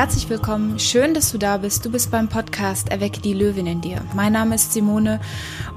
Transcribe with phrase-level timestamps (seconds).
[0.00, 1.84] Herzlich willkommen, schön, dass du da bist.
[1.84, 4.00] Du bist beim Podcast Erwecke die Löwin in dir.
[4.14, 5.20] Mein Name ist Simone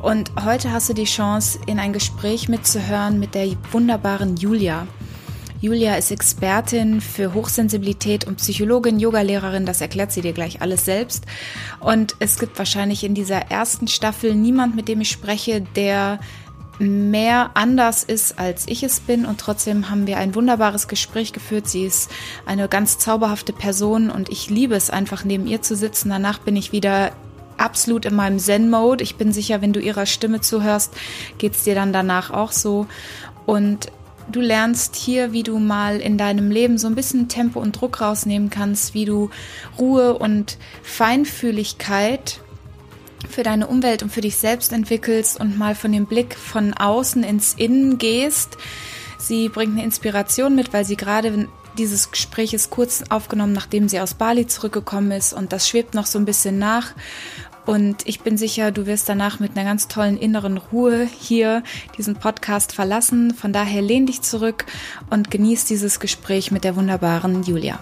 [0.01, 4.87] und heute hast du die Chance, in ein Gespräch mitzuhören mit der wunderbaren Julia.
[5.59, 11.25] Julia ist Expertin für Hochsensibilität und Psychologin, Yogalehrerin, das erklärt sie dir gleich alles selbst.
[11.81, 16.19] Und es gibt wahrscheinlich in dieser ersten Staffel niemand, mit dem ich spreche, der
[16.79, 19.25] mehr anders ist, als ich es bin.
[19.25, 21.67] Und trotzdem haben wir ein wunderbares Gespräch geführt.
[21.67, 22.11] Sie ist
[22.45, 26.09] eine ganz zauberhafte Person und ich liebe es einfach neben ihr zu sitzen.
[26.09, 27.11] Danach bin ich wieder
[27.57, 29.03] absolut in meinem Zen-Mode.
[29.03, 30.93] Ich bin sicher, wenn du ihrer Stimme zuhörst,
[31.37, 32.87] geht es dir dann danach auch so.
[33.45, 33.91] Und
[34.31, 38.01] du lernst hier, wie du mal in deinem Leben so ein bisschen Tempo und Druck
[38.01, 39.29] rausnehmen kannst, wie du
[39.77, 42.39] Ruhe und Feinfühligkeit
[43.29, 47.23] für deine Umwelt und für dich selbst entwickelst und mal von dem Blick von außen
[47.23, 48.57] ins Innen gehst.
[49.17, 51.47] Sie bringt eine Inspiration mit, weil sie gerade
[51.77, 56.05] dieses Gespräch ist kurz aufgenommen, nachdem sie aus Bali zurückgekommen ist und das schwebt noch
[56.05, 56.93] so ein bisschen nach.
[57.65, 61.63] Und ich bin sicher, du wirst danach mit einer ganz tollen inneren Ruhe hier
[61.97, 63.33] diesen Podcast verlassen.
[63.33, 64.65] Von daher lehn dich zurück
[65.09, 67.79] und genieß dieses Gespräch mit der wunderbaren Julia.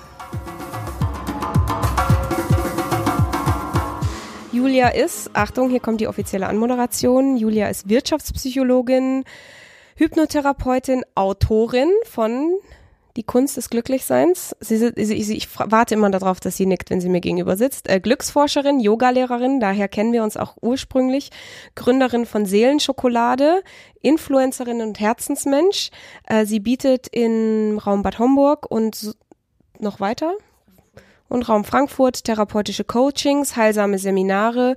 [4.61, 7.35] Julia ist, Achtung, hier kommt die offizielle Anmoderation.
[7.35, 9.23] Julia ist Wirtschaftspsychologin,
[9.95, 12.59] Hypnotherapeutin, Autorin von
[13.17, 14.55] Die Kunst des Glücklichseins.
[14.59, 17.89] Sie, sie, sie, ich warte immer darauf, dass sie nickt, wenn sie mir gegenüber sitzt.
[17.89, 21.31] Äh, Glücksforscherin, Yogalehrerin, daher kennen wir uns auch ursprünglich.
[21.73, 23.63] Gründerin von Seelenschokolade,
[24.01, 25.89] Influencerin und Herzensmensch.
[26.27, 29.15] Äh, sie bietet im Raum Bad Homburg und
[29.79, 30.35] noch weiter
[31.31, 34.75] und Raum Frankfurt therapeutische Coachings, heilsame Seminare.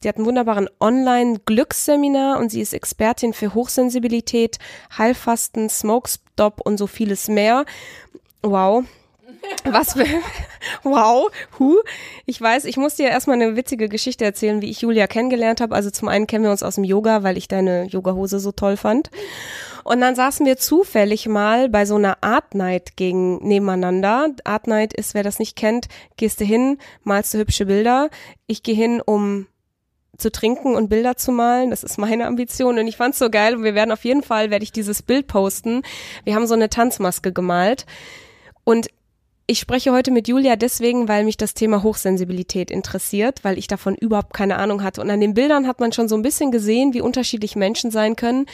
[0.00, 4.58] Sie hat einen wunderbaren Online-Glücksseminar und sie ist Expertin für Hochsensibilität,
[4.96, 7.64] Heilfasten, Smoke Stop und so vieles mehr.
[8.42, 8.84] Wow.
[9.64, 10.06] Was für,
[10.84, 11.76] wow, hu.
[12.24, 15.74] Ich weiß, ich muss dir erstmal eine witzige Geschichte erzählen, wie ich Julia kennengelernt habe.
[15.74, 18.76] Also zum einen kennen wir uns aus dem Yoga, weil ich deine Yogahose so toll
[18.76, 19.10] fand.
[19.86, 24.30] Und dann saßen wir zufällig mal bei so einer Art Night gegen nebeneinander.
[24.42, 25.86] Art Night ist, wer das nicht kennt,
[26.16, 28.10] gehst du hin, malst du hübsche Bilder.
[28.48, 29.46] Ich gehe hin, um
[30.18, 31.70] zu trinken und Bilder zu malen.
[31.70, 33.54] Das ist meine Ambition und ich fand's so geil.
[33.54, 35.82] Und wir werden auf jeden Fall, werde ich dieses Bild posten.
[36.24, 37.86] Wir haben so eine Tanzmaske gemalt
[38.64, 38.88] und
[39.48, 43.94] ich spreche heute mit Julia deswegen, weil mich das Thema Hochsensibilität interessiert, weil ich davon
[43.94, 45.00] überhaupt keine Ahnung hatte.
[45.00, 48.16] Und an den Bildern hat man schon so ein bisschen gesehen, wie unterschiedlich Menschen sein
[48.16, 48.46] können,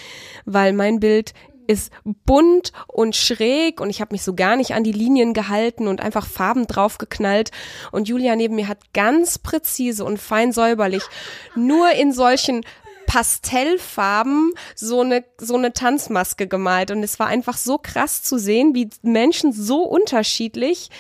[0.45, 1.33] weil mein Bild
[1.67, 5.89] ist bunt und schräg und ich habe mich so gar nicht an die Linien gehalten
[5.89, 7.53] und einfach Farben draufgeknallt.
[7.93, 11.05] Und Julia neben mir hat ganz präzise und fein säuberlich
[11.55, 12.63] nur in solchen
[13.07, 16.91] Pastellfarben so eine, so eine Tanzmaske gemalt.
[16.91, 20.91] Und es war einfach so krass zu sehen, wie Menschen so unterschiedlich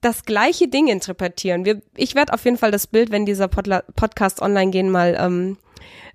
[0.00, 1.64] das gleiche Ding interpretieren.
[1.64, 5.16] Wir, ich werde auf jeden Fall das Bild, wenn dieser Podla Podcast online gehen, mal,
[5.18, 5.56] ähm,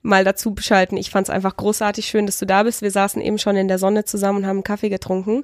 [0.02, 0.96] mal dazu beschalten.
[0.96, 2.82] Ich fand es einfach großartig schön, dass du da bist.
[2.82, 5.44] Wir saßen eben schon in der Sonne zusammen und haben Kaffee getrunken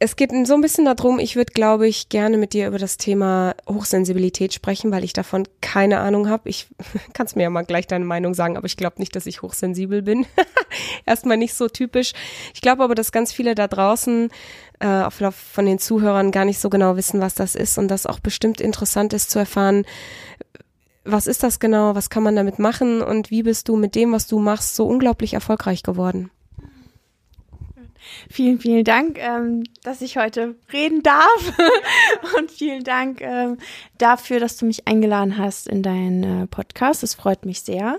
[0.00, 2.98] es geht so ein bisschen darum, ich würde, glaube ich, gerne mit dir über das
[2.98, 6.48] Thema Hochsensibilität sprechen, weil ich davon keine Ahnung habe.
[6.48, 6.68] Ich
[7.14, 10.02] kannst mir ja mal gleich deine Meinung sagen, aber ich glaube nicht, dass ich hochsensibel
[10.02, 10.24] bin.
[11.06, 12.12] Erstmal nicht so typisch.
[12.54, 14.30] Ich glaube aber, dass ganz viele da draußen
[14.78, 18.20] äh, von den Zuhörern gar nicht so genau wissen, was das ist und das auch
[18.20, 19.84] bestimmt interessant ist zu erfahren,
[21.04, 24.12] was ist das genau, was kann man damit machen und wie bist du mit dem,
[24.12, 26.30] was du machst, so unglaublich erfolgreich geworden?
[28.30, 31.52] Vielen, vielen Dank, ähm, dass ich heute reden darf.
[32.38, 33.58] und vielen Dank ähm,
[33.98, 37.02] dafür, dass du mich eingeladen hast in deinen äh, Podcast.
[37.02, 37.98] Es freut mich sehr.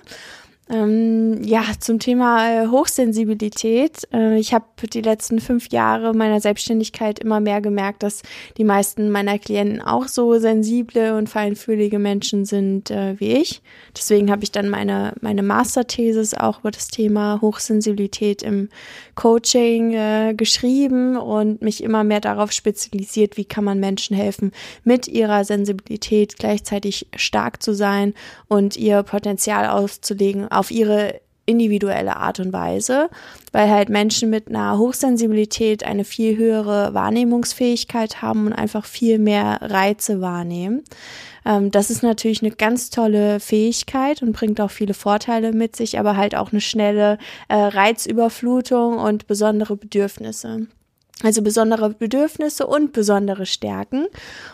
[0.72, 4.08] Ähm, ja, zum Thema äh, Hochsensibilität.
[4.14, 8.22] Äh, ich habe die letzten fünf Jahre meiner Selbstständigkeit immer mehr gemerkt, dass
[8.58, 13.64] die meisten meiner Klienten auch so sensible und feinfühlige Menschen sind äh, wie ich.
[13.98, 18.70] Deswegen habe ich dann meine, meine Masterthesis auch über das Thema Hochsensibilität im
[19.16, 24.52] Coaching äh, geschrieben und mich immer mehr darauf spezialisiert, wie kann man Menschen helfen,
[24.84, 28.14] mit ihrer Sensibilität gleichzeitig stark zu sein
[28.48, 33.10] und ihr Potenzial auszulegen auf ihre individuelle Art und Weise,
[33.52, 39.58] weil halt Menschen mit einer Hochsensibilität eine viel höhere Wahrnehmungsfähigkeit haben und einfach viel mehr
[39.62, 40.84] Reize wahrnehmen.
[41.46, 45.98] Ähm, das ist natürlich eine ganz tolle Fähigkeit und bringt auch viele Vorteile mit sich,
[45.98, 47.18] aber halt auch eine schnelle
[47.48, 50.68] äh, Reizüberflutung und besondere Bedürfnisse.
[51.22, 54.08] Also besondere Bedürfnisse und besondere Stärken.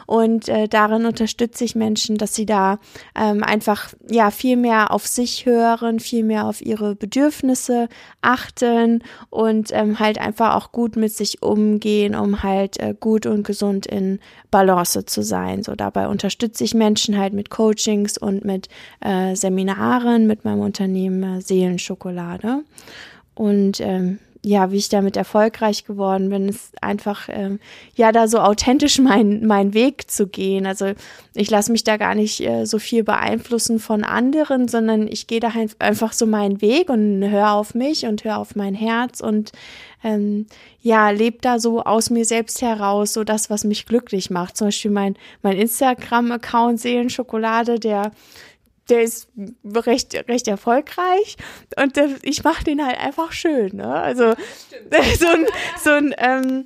[0.07, 2.79] Und äh, darin unterstütze ich Menschen, dass sie da
[3.15, 7.87] ähm, einfach ja viel mehr auf sich hören, viel mehr auf ihre Bedürfnisse
[8.21, 13.45] achten und ähm, halt einfach auch gut mit sich umgehen, um halt äh, gut und
[13.45, 14.19] gesund in
[14.49, 15.61] Balance zu sein.
[15.61, 18.69] So dabei unterstütze ich Menschen halt mit Coachings und mit
[19.01, 22.63] äh, Seminaren mit meinem Unternehmen äh, Seelenschokolade.
[23.35, 27.59] Und ähm, ja, wie ich damit erfolgreich geworden bin, ist einfach, ähm,
[27.95, 30.67] ja, da so authentisch mein, mein Weg zu gehen.
[30.67, 30.91] Also
[31.33, 35.39] ich lasse mich da gar nicht äh, so viel beeinflussen von anderen, sondern ich gehe
[35.39, 39.51] da einfach so meinen Weg und höre auf mich und höre auf mein Herz und
[40.03, 40.45] ähm,
[40.79, 44.57] ja, lebe da so aus mir selbst heraus, so das, was mich glücklich macht.
[44.57, 48.11] Zum Beispiel mein, mein Instagram-Account Seelenschokolade, der
[48.89, 49.29] der ist
[49.73, 51.37] recht, recht erfolgreich
[51.81, 53.77] und der, ich mache den halt einfach schön.
[53.77, 53.93] Ne?
[53.93, 54.33] Also
[55.19, 55.45] so ein,
[55.83, 56.65] so ein ähm,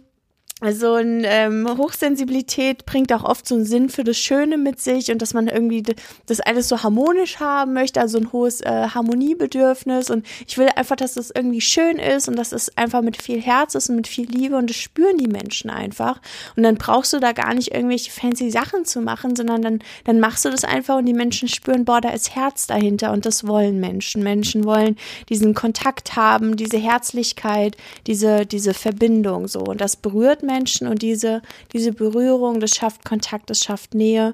[0.62, 5.10] also ein, ähm, Hochsensibilität bringt auch oft so einen Sinn für das Schöne mit sich
[5.10, 5.84] und dass man irgendwie
[6.26, 10.10] das alles so harmonisch haben möchte, also ein hohes äh, Harmoniebedürfnis.
[10.10, 13.42] Und ich will einfach, dass das irgendwie schön ist und dass es einfach mit viel
[13.42, 16.20] Herz ist und mit viel Liebe und das spüren die Menschen einfach.
[16.58, 20.20] Und dann brauchst du da gar nicht irgendwelche fancy Sachen zu machen, sondern dann, dann
[20.20, 23.48] machst du das einfach und die Menschen spüren, boah, da ist Herz dahinter und das
[23.48, 24.24] wollen Menschen.
[24.24, 24.98] Menschen wollen
[25.30, 27.78] diesen Kontakt haben, diese Herzlichkeit,
[28.08, 29.62] diese, diese Verbindung so.
[29.62, 31.42] Und das berührt Menschen und diese,
[31.74, 34.34] diese Berührung, das schafft Kontakt, das schafft Nähe.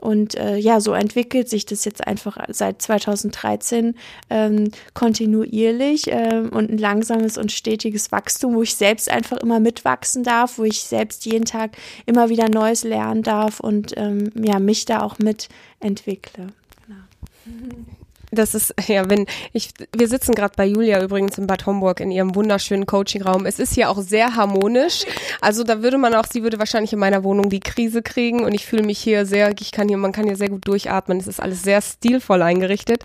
[0.00, 3.94] Und äh, ja, so entwickelt sich das jetzt einfach seit 2013
[4.30, 10.24] ähm, kontinuierlich ähm, und ein langsames und stetiges Wachstum, wo ich selbst einfach immer mitwachsen
[10.24, 11.76] darf, wo ich selbst jeden Tag
[12.06, 16.48] immer wieder Neues lernen darf und ähm, ja, mich da auch mitentwickle.
[16.86, 17.84] Genau.
[18.32, 22.10] Das ist, ja, wenn ich, wir sitzen gerade bei Julia übrigens in Bad Homburg in
[22.10, 23.46] ihrem wunderschönen Coachingraum.
[23.46, 25.04] Es ist hier auch sehr harmonisch.
[25.40, 28.54] Also da würde man auch, sie würde wahrscheinlich in meiner Wohnung die Krise kriegen und
[28.54, 31.18] ich fühle mich hier sehr, ich kann hier, man kann hier sehr gut durchatmen.
[31.18, 33.04] Es ist alles sehr stilvoll eingerichtet.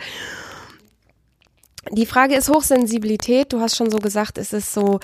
[1.91, 3.53] Die Frage ist Hochsensibilität.
[3.53, 4.99] Du hast schon so gesagt, es ist so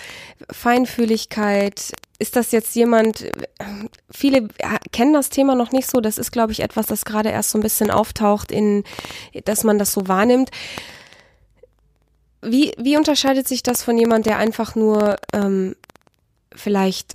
[0.51, 1.93] Feinfühligkeit,
[2.23, 3.25] ist das jetzt jemand,
[4.09, 4.47] viele
[4.93, 7.57] kennen das Thema noch nicht so, das ist, glaube ich, etwas, das gerade erst so
[7.57, 8.85] ein bisschen auftaucht, in,
[9.43, 10.49] dass man das so wahrnimmt.
[12.41, 15.75] Wie, wie unterscheidet sich das von jemand, der einfach nur ähm,
[16.55, 17.11] vielleicht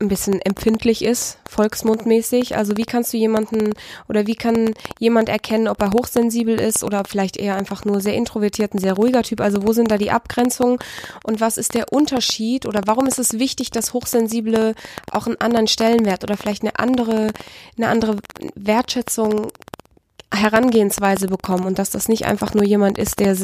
[0.00, 2.56] ein bisschen empfindlich ist, volksmundmäßig.
[2.56, 3.72] Also wie kannst du jemanden
[4.08, 8.14] oder wie kann jemand erkennen, ob er hochsensibel ist oder vielleicht eher einfach nur sehr
[8.14, 9.40] introvertiert, ein sehr ruhiger Typ?
[9.40, 10.78] Also wo sind da die Abgrenzungen
[11.24, 14.74] und was ist der Unterschied oder warum ist es wichtig, dass Hochsensible
[15.10, 17.32] auch einen anderen Stellenwert oder vielleicht eine andere,
[17.76, 18.18] eine andere
[18.54, 19.48] Wertschätzung
[20.32, 23.36] Herangehensweise bekommen und dass das nicht einfach nur jemand ist, der,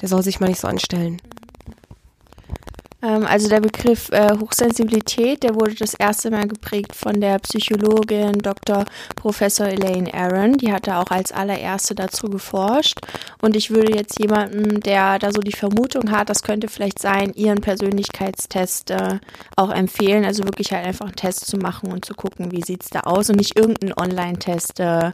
[0.00, 1.20] der soll sich mal nicht so anstellen.
[1.20, 1.51] Ähm,
[3.02, 8.84] also der Begriff äh, Hochsensibilität, der wurde das erste Mal geprägt von der Psychologin Dr.
[9.16, 10.56] Professor Elaine Aaron.
[10.56, 13.00] Die hat da auch als allererste dazu geforscht.
[13.40, 17.32] Und ich würde jetzt jemandem, der da so die Vermutung hat, das könnte vielleicht sein,
[17.34, 19.18] ihren Persönlichkeitstest äh,
[19.56, 20.24] auch empfehlen.
[20.24, 23.28] Also wirklich halt einfach einen Test zu machen und zu gucken, wie sieht's da aus
[23.30, 25.10] und nicht irgendeinen Online-Test äh,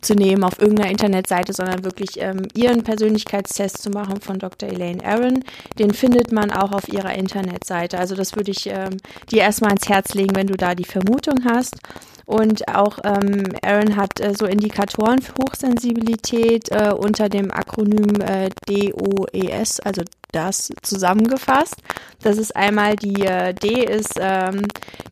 [0.00, 4.68] zu nehmen auf irgendeiner Internetseite, sondern wirklich ähm, ihren Persönlichkeitstest zu machen von Dr.
[4.68, 5.42] Elaine Aaron.
[5.76, 7.98] Den findet man auch auf ihrer Internetseite Internetseite.
[7.98, 8.96] Also das würde ich ähm,
[9.30, 11.76] dir erstmal ans Herz legen, wenn du da die Vermutung hast.
[12.24, 18.48] Und auch ähm, Aaron hat äh, so Indikatoren für Hochsensibilität äh, unter dem Akronym äh,
[18.66, 21.76] DOES, also das zusammengefasst.
[22.22, 24.66] Das ist einmal die äh, D ist ähm,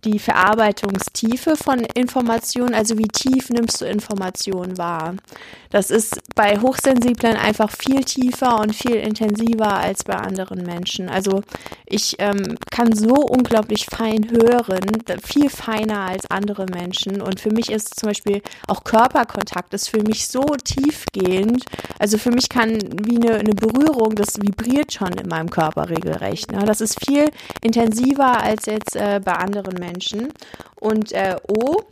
[0.05, 5.15] die Verarbeitungstiefe von Informationen, also wie tief nimmst du Informationen wahr.
[5.71, 11.09] Das ist bei Hochsensiblen einfach viel tiefer und viel intensiver als bei anderen Menschen.
[11.09, 11.43] Also
[11.87, 17.23] ich ähm, kann so unglaublich fein hören, viel feiner als andere Menschen.
[17.23, 21.65] Und für mich ist zum Beispiel auch Körperkontakt ist für mich so tiefgehend.
[22.01, 26.53] Also für mich kann wie eine, eine Berührung, das vibriert schon in meinem Körper regelrecht.
[26.53, 26.65] Ne?
[26.65, 27.31] Das ist viel
[27.63, 30.33] intensiver als jetzt äh, bei anderen Menschen.
[30.81, 31.83] Und äh, O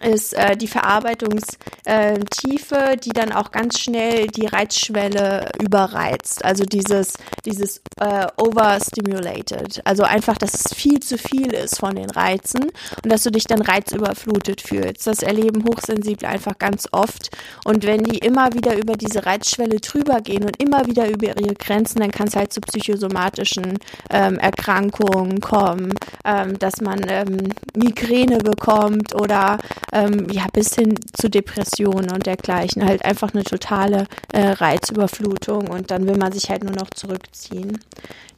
[0.00, 6.44] ist äh, die Verarbeitungstiefe, die dann auch ganz schnell die Reizschwelle überreizt.
[6.44, 7.14] Also dieses,
[7.44, 9.82] dieses äh, overstimulated.
[9.84, 12.70] Also einfach, dass es viel zu viel ist von den Reizen
[13.02, 15.06] und dass du dich dann reizüberflutet fühlst.
[15.06, 17.30] Das erleben Hochsensible einfach ganz oft.
[17.64, 21.54] Und wenn die immer wieder über diese Reizschwelle drüber gehen und immer wieder über ihre
[21.54, 23.78] Grenzen, dann kann es halt zu psychosomatischen
[24.10, 29.58] ähm, Erkrankungen kommen, ähm, dass man ähm, Migräne bekommt oder
[29.92, 32.84] ähm, ja, bis hin zu Depressionen und dergleichen.
[32.84, 37.78] Halt einfach eine totale äh, Reizüberflutung und dann will man sich halt nur noch zurückziehen.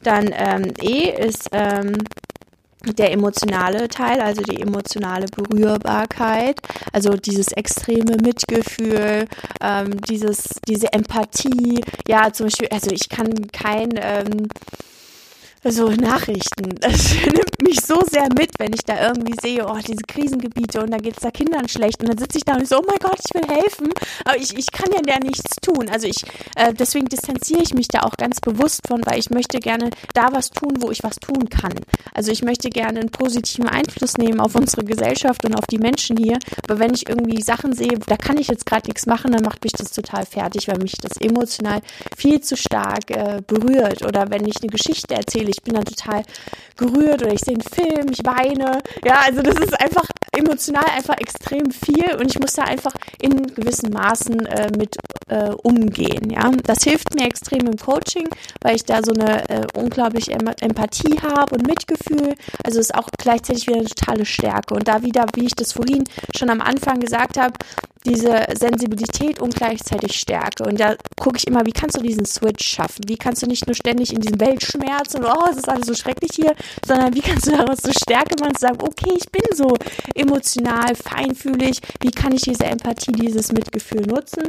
[0.03, 1.93] Dann ähm, E ist ähm,
[2.85, 6.59] der emotionale Teil, also die emotionale Berührbarkeit,
[6.91, 9.25] also dieses extreme Mitgefühl,
[9.61, 11.81] ähm, dieses, diese Empathie.
[12.07, 14.47] Ja, zum Beispiel, also ich kann kein ähm,
[15.69, 16.75] so Nachrichten.
[16.81, 20.91] Das nimmt mich so sehr mit, wenn ich da irgendwie sehe, oh, diese Krisengebiete und
[20.91, 22.97] da geht es da Kindern schlecht und dann sitze ich da und so, oh mein
[22.97, 23.89] Gott, ich will helfen,
[24.25, 25.89] aber ich, ich kann ja da nichts tun.
[25.89, 26.23] Also ich,
[26.55, 30.29] äh, deswegen distanziere ich mich da auch ganz bewusst von, weil ich möchte gerne da
[30.31, 31.73] was tun, wo ich was tun kann.
[32.13, 36.17] Also ich möchte gerne einen positiven Einfluss nehmen auf unsere Gesellschaft und auf die Menschen
[36.17, 39.43] hier, aber wenn ich irgendwie Sachen sehe, da kann ich jetzt gerade nichts machen, dann
[39.43, 41.81] macht mich das total fertig, weil mich das emotional
[42.17, 46.23] viel zu stark äh, berührt oder wenn ich eine Geschichte erzähle, ich bin dann total
[46.77, 48.79] gerührt oder ich sehe einen Film, ich weine.
[49.05, 53.47] Ja, also das ist einfach emotional einfach extrem viel und ich muss da einfach in
[53.53, 54.95] gewissen Maßen äh, mit
[55.27, 56.29] äh, umgehen.
[56.29, 58.27] Ja, das hilft mir extrem im Coaching,
[58.61, 62.35] weil ich da so eine äh, unglaubliche Empathie habe und Mitgefühl.
[62.63, 64.73] Also ist auch gleichzeitig wieder eine totale Stärke.
[64.73, 66.05] Und da wieder, wie ich das vorhin
[66.35, 67.53] schon am Anfang gesagt habe,
[68.05, 70.63] diese Sensibilität und gleichzeitig Stärke.
[70.63, 73.03] Und da gucke ich immer, wie kannst du diesen Switch schaffen?
[73.07, 75.93] Wie kannst du nicht nur ständig in diesem Weltschmerz und oh, es ist alles so
[75.93, 76.55] schrecklich hier,
[76.85, 79.75] sondern wie kannst du daraus so Stärke machen und sagen, okay, ich bin so
[80.15, 84.43] emotional, feinfühlig, wie kann ich diese Empathie, dieses Mitgefühl nutzen?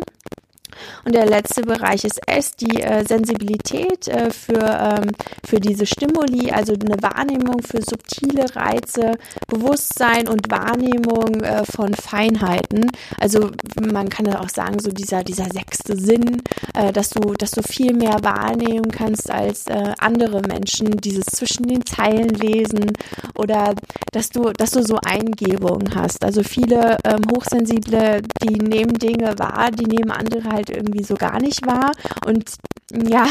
[1.05, 5.11] Und der letzte Bereich ist S, die äh, Sensibilität äh, für, ähm,
[5.45, 9.13] für diese Stimuli, also eine Wahrnehmung für subtile Reize,
[9.49, 12.91] Bewusstsein und Wahrnehmung äh, von Feinheiten.
[13.19, 16.43] Also man kann auch sagen, so dieser, dieser sechste Sinn,
[16.75, 21.67] äh, dass du, dass du viel mehr wahrnehmen kannst als äh, andere Menschen, dieses zwischen
[21.67, 22.93] den Zeilen lesen
[23.35, 23.75] oder
[24.13, 26.25] dass du, dass du so Eingebungen hast.
[26.25, 31.41] Also viele ähm, Hochsensible, die nehmen Dinge wahr, die nehmen andere halt irgendwie so gar
[31.41, 31.93] nicht wahr.
[32.27, 32.51] Und
[32.93, 33.27] ja,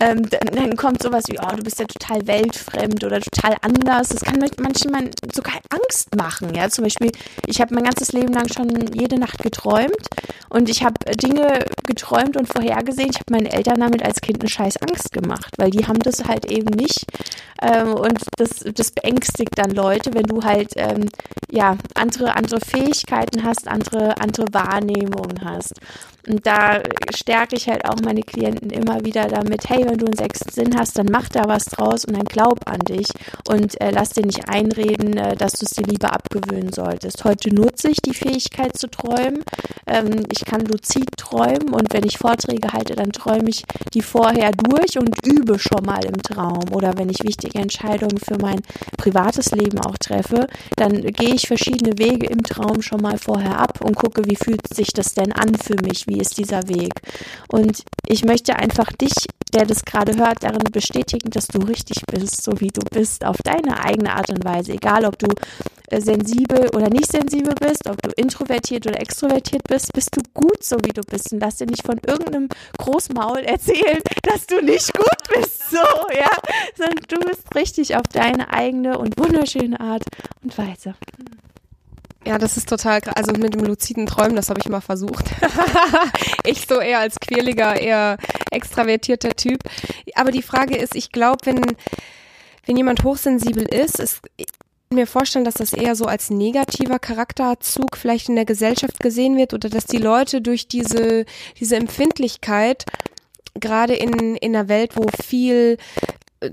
[0.00, 4.08] ähm, dann, dann, kommt sowas wie, oh, du bist ja total weltfremd oder total anders.
[4.08, 6.54] Das kann manchmal sogar Angst machen.
[6.54, 7.10] Ja, zum Beispiel,
[7.46, 10.08] ich habe mein ganzes Leben lang schon jede Nacht geträumt
[10.48, 13.10] und ich habe Dinge geträumt und vorhergesehen.
[13.10, 16.24] Ich habe meinen Eltern damit als Kind eine scheiß Angst gemacht, weil die haben das
[16.24, 17.04] halt eben nicht.
[17.60, 21.08] Ähm, und das, das beängstigt dann Leute, wenn du halt ähm,
[21.50, 25.74] ja andere andere Fähigkeiten hast, andere andere Wahrnehmungen hast.
[26.28, 26.80] Und da
[27.14, 30.76] stärke ich halt auch meine Klienten immer wieder damit, hey, wenn du einen sechsten Sinn
[30.78, 33.08] hast, dann mach da was draus und dann glaub an dich
[33.48, 37.24] und äh, lass dir nicht einreden, äh, dass du es dir lieber abgewöhnen solltest.
[37.24, 39.42] Heute nutze ich die Fähigkeit zu träumen.
[39.86, 44.52] Ähm, ich kann luzid träumen und wenn ich Vorträge halte, dann träume ich die vorher
[44.52, 46.72] durch und übe schon mal im Traum.
[46.72, 48.60] Oder wenn ich wichtige Entscheidungen für mein
[48.96, 53.80] privates Leben auch treffe, dann gehe ich verschiedene Wege im Traum schon mal vorher ab
[53.82, 56.92] und gucke, wie fühlt sich das denn an für mich, wie ist dieser Weg.
[57.48, 59.12] Und ich möchte einfach dich,
[59.54, 63.36] der das gerade hört, darin bestätigen, dass du richtig bist, so wie du bist, auf
[63.44, 64.72] deine eigene Art und Weise.
[64.72, 65.28] Egal, ob du
[65.88, 70.64] äh, sensibel oder nicht sensibel bist, ob du introvertiert oder extrovertiert bist, bist du gut,
[70.64, 71.32] so wie du bist.
[71.32, 75.76] Und lass dir nicht von irgendeinem Großmaul erzählen, dass du nicht gut bist, so,
[76.16, 76.30] ja.
[76.76, 80.04] Sondern du bist richtig auf deine eigene und wunderschöne Art
[80.42, 80.94] und Weise.
[82.24, 85.24] Ja, das ist total, also mit dem luziden Träumen, das habe ich mal versucht.
[86.44, 88.16] ich so eher als quirliger, eher
[88.50, 89.58] extravertierter Typ.
[90.14, 91.60] Aber die Frage ist, ich glaube, wenn,
[92.66, 94.20] wenn jemand hochsensibel ist, ist,
[94.92, 99.54] mir vorstellen, dass das eher so als negativer Charakterzug vielleicht in der Gesellschaft gesehen wird
[99.54, 101.24] oder dass die Leute durch diese,
[101.58, 102.84] diese Empfindlichkeit
[103.54, 105.78] gerade in, in einer Welt, wo viel
[106.40, 106.50] äh,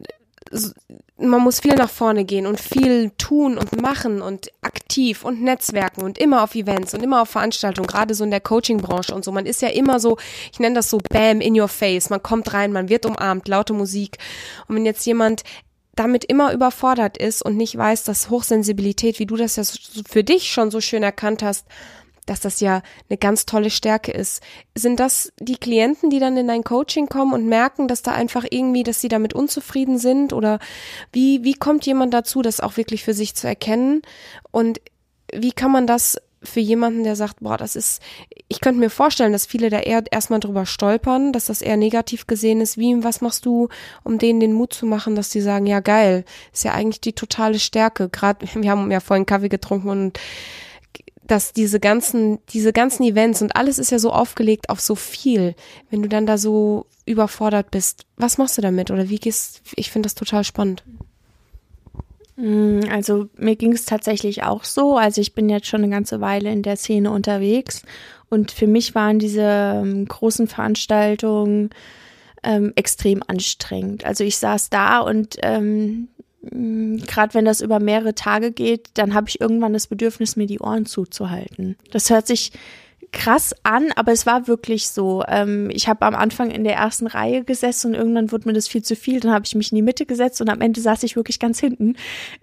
[1.18, 6.01] man muss viel nach vorne gehen und viel tun und machen und aktiv und netzwerken
[6.01, 9.32] und immer auf Events und immer auf Veranstaltungen, gerade so in der Coaching-Branche und so.
[9.32, 10.18] Man ist ja immer so,
[10.51, 12.10] ich nenne das so Bam in your face.
[12.10, 14.18] Man kommt rein, man wird umarmt, laute Musik.
[14.68, 15.44] Und wenn jetzt jemand
[15.96, 19.63] damit immer überfordert ist und nicht weiß, dass Hochsensibilität, wie du das ja
[20.10, 21.65] für dich schon so schön erkannt hast,
[22.29, 24.41] dass das ja eine ganz tolle Stärke ist.
[24.75, 28.45] Sind das die Klienten, die dann in dein Coaching kommen und merken, dass da einfach
[28.50, 30.31] irgendwie, dass sie damit unzufrieden sind?
[30.31, 30.59] Oder
[31.12, 34.03] wie, wie kommt jemand dazu, das auch wirklich für sich zu erkennen?
[34.51, 34.79] Und
[35.33, 38.01] wie kann man das für jemanden, der sagt, boah, das ist,
[38.48, 42.27] ich könnte mir vorstellen, dass viele da eher erstmal drüber stolpern, dass das eher negativ
[42.27, 42.77] gesehen ist.
[42.77, 43.67] Wie, was machst du,
[44.03, 47.13] um denen den Mut zu machen, dass die sagen, ja geil, ist ja eigentlich die
[47.13, 48.09] totale Stärke.
[48.09, 50.19] Gerade, wir haben ja vorhin Kaffee getrunken und
[51.29, 55.55] dass diese ganzen, diese ganzen Events und alles ist ja so aufgelegt auf so viel,
[55.89, 59.91] wenn du dann da so überfordert bist, was machst du damit oder wie gehst, ich
[59.91, 60.83] finde das total spannend.
[62.36, 64.98] Mm, also mir ging es tatsächlich auch so.
[64.98, 67.83] Also ich bin jetzt schon eine ganze Weile in der Szene unterwegs
[68.29, 71.69] und für mich waren diese ähm, großen Veranstaltungen
[72.43, 74.03] ähm, extrem anstrengend.
[74.03, 76.07] Also ich saß da und ähm,
[76.41, 80.60] gerade wenn das über mehrere Tage geht, dann habe ich irgendwann das Bedürfnis, mir die
[80.60, 81.75] Ohren zuzuhalten.
[81.91, 82.51] Das hört sich
[83.12, 85.24] krass an, aber es war wirklich so.
[85.27, 88.67] Ähm, ich habe am Anfang in der ersten Reihe gesessen und irgendwann wurde mir das
[88.67, 89.19] viel zu viel.
[89.19, 91.60] Dann habe ich mich in die Mitte gesetzt und am Ende saß ich wirklich ganz
[91.60, 91.96] hinten.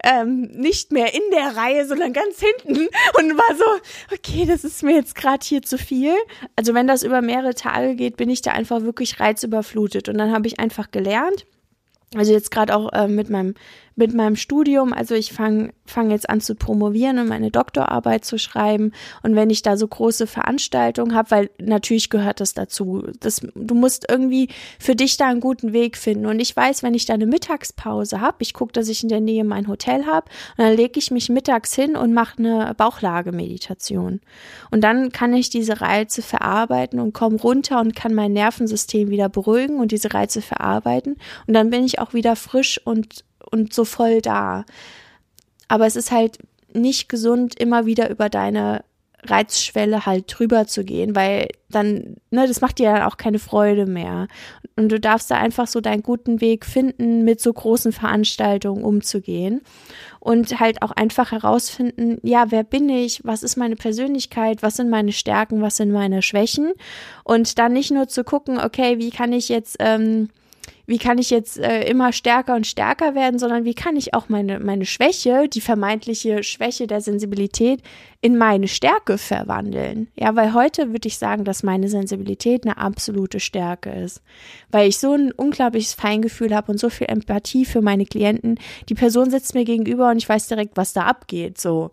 [0.03, 2.87] Ähm, nicht mehr in der Reihe, sondern ganz hinten
[3.17, 6.13] und war so, okay, das ist mir jetzt gerade hier zu viel.
[6.55, 10.09] Also wenn das über mehrere Tage geht, bin ich da einfach wirklich reizüberflutet.
[10.09, 11.45] Und dann habe ich einfach gelernt,
[12.15, 13.53] also jetzt gerade auch äh, mit meinem
[13.97, 18.37] mit meinem Studium, also ich fange fang jetzt an zu promovieren und meine Doktorarbeit zu
[18.37, 18.91] schreiben.
[19.23, 23.73] Und wenn ich da so große Veranstaltungen habe, weil natürlich gehört das dazu, das, du
[23.73, 24.49] musst irgendwie
[24.79, 26.25] für dich da einen guten Weg finden.
[26.25, 29.21] Und ich weiß, wenn ich da eine Mittagspause habe, ich gucke, dass ich in der
[29.21, 34.21] Nähe mein Hotel habe, und dann lege ich mich mittags hin und mache eine Bauchlagemeditation.
[34.69, 39.29] Und dann kann ich diese Reize verarbeiten und komme runter und kann mein Nervensystem wieder
[39.29, 41.15] beruhigen und diese Reize verarbeiten.
[41.47, 44.65] Und dann bin ich auch wieder frisch und und so voll da.
[45.67, 46.39] Aber es ist halt
[46.73, 48.83] nicht gesund, immer wieder über deine
[49.23, 53.85] Reizschwelle halt drüber zu gehen, weil dann, ne, das macht dir dann auch keine Freude
[53.85, 54.27] mehr.
[54.75, 59.61] Und du darfst da einfach so deinen guten Weg finden, mit so großen Veranstaltungen umzugehen
[60.19, 64.89] und halt auch einfach herausfinden, ja, wer bin ich, was ist meine Persönlichkeit, was sind
[64.89, 66.73] meine Stärken, was sind meine Schwächen
[67.23, 70.29] und dann nicht nur zu gucken, okay, wie kann ich jetzt ähm,
[70.85, 74.29] wie kann ich jetzt äh, immer stärker und stärker werden, sondern wie kann ich auch
[74.29, 77.81] meine, meine Schwäche, die vermeintliche Schwäche der Sensibilität,
[78.21, 80.07] in meine Stärke verwandeln.
[80.15, 84.21] Ja, weil heute würde ich sagen, dass meine Sensibilität eine absolute Stärke ist.
[84.71, 88.59] Weil ich so ein unglaubliches Feingefühl habe und so viel Empathie für meine Klienten.
[88.89, 91.59] Die Person sitzt mir gegenüber und ich weiß direkt, was da abgeht.
[91.59, 91.91] So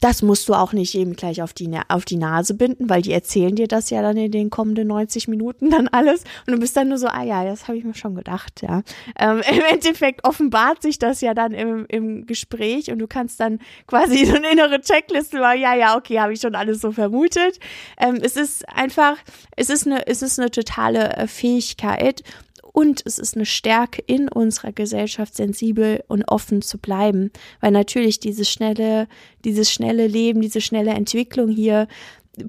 [0.00, 3.12] das musst du auch nicht eben gleich auf die, auf die Nase binden, weil die
[3.12, 6.76] erzählen dir das ja dann in den kommenden 90 Minuten dann alles und du bist
[6.76, 8.82] dann nur so, ah ja, das habe ich mir schon gedacht, ja.
[9.18, 13.58] Ähm, Im Endeffekt offenbart sich das ja dann im, im Gespräch und du kannst dann
[13.86, 17.58] quasi so eine innere Checkliste machen, ja, ja, okay, habe ich schon alles so vermutet.
[17.98, 19.16] Ähm, es ist einfach,
[19.56, 22.22] es ist eine, es ist eine totale äh, Fähigkeit
[22.72, 27.30] und es ist eine Stärke in unserer Gesellschaft, sensibel und offen zu bleiben,
[27.60, 29.08] weil natürlich dieses schnelle,
[29.44, 31.88] dieses schnelle Leben, diese schnelle Entwicklung hier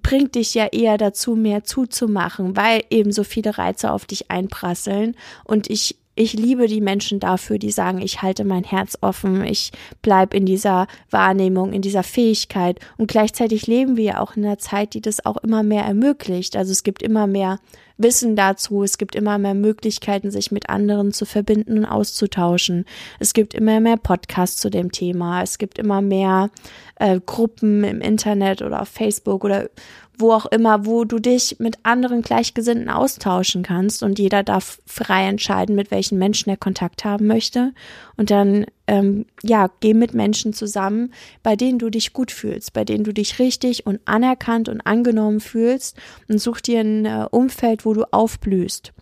[0.04, 5.16] bringt dich ja eher dazu, mehr zuzumachen, weil eben so viele Reize auf dich einprasseln.
[5.44, 9.72] Und ich ich liebe die Menschen dafür, die sagen, ich halte mein Herz offen, ich
[10.02, 12.80] bleibe in dieser Wahrnehmung, in dieser Fähigkeit.
[12.98, 16.58] Und gleichzeitig leben wir ja auch in einer Zeit, die das auch immer mehr ermöglicht.
[16.58, 17.60] Also es gibt immer mehr
[18.04, 22.86] Wissen dazu, es gibt immer mehr Möglichkeiten, sich mit anderen zu verbinden und auszutauschen.
[23.20, 26.50] Es gibt immer mehr Podcasts zu dem Thema, es gibt immer mehr
[26.96, 29.70] äh, Gruppen im Internet oder auf Facebook oder
[30.18, 35.28] wo auch immer, wo du dich mit anderen Gleichgesinnten austauschen kannst und jeder darf frei
[35.28, 37.74] entscheiden, mit welchen Menschen er Kontakt haben möchte.
[38.18, 42.86] Und dann, ähm, ja, geh mit Menschen zusammen, bei denen du dich gut fühlst, bei
[42.86, 45.98] denen du dich richtig und anerkannt und angenommen fühlst
[46.28, 48.94] und such dir ein äh, Umfeld, wo du aufblühst.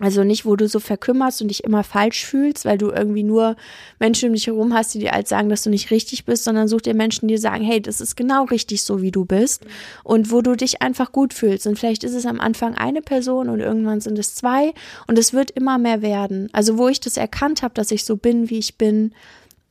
[0.00, 3.56] Also nicht, wo du so verkümmerst und dich immer falsch fühlst, weil du irgendwie nur
[3.98, 6.68] Menschen um dich herum hast, die dir halt sagen, dass du nicht richtig bist, sondern
[6.68, 9.66] such dir Menschen, die dir sagen, hey, das ist genau richtig so, wie du bist
[10.02, 11.66] und wo du dich einfach gut fühlst.
[11.66, 14.72] Und vielleicht ist es am Anfang eine Person und irgendwann sind es zwei
[15.06, 16.48] und es wird immer mehr werden.
[16.52, 19.12] Also wo ich das erkannt habe, dass ich so bin, wie ich bin,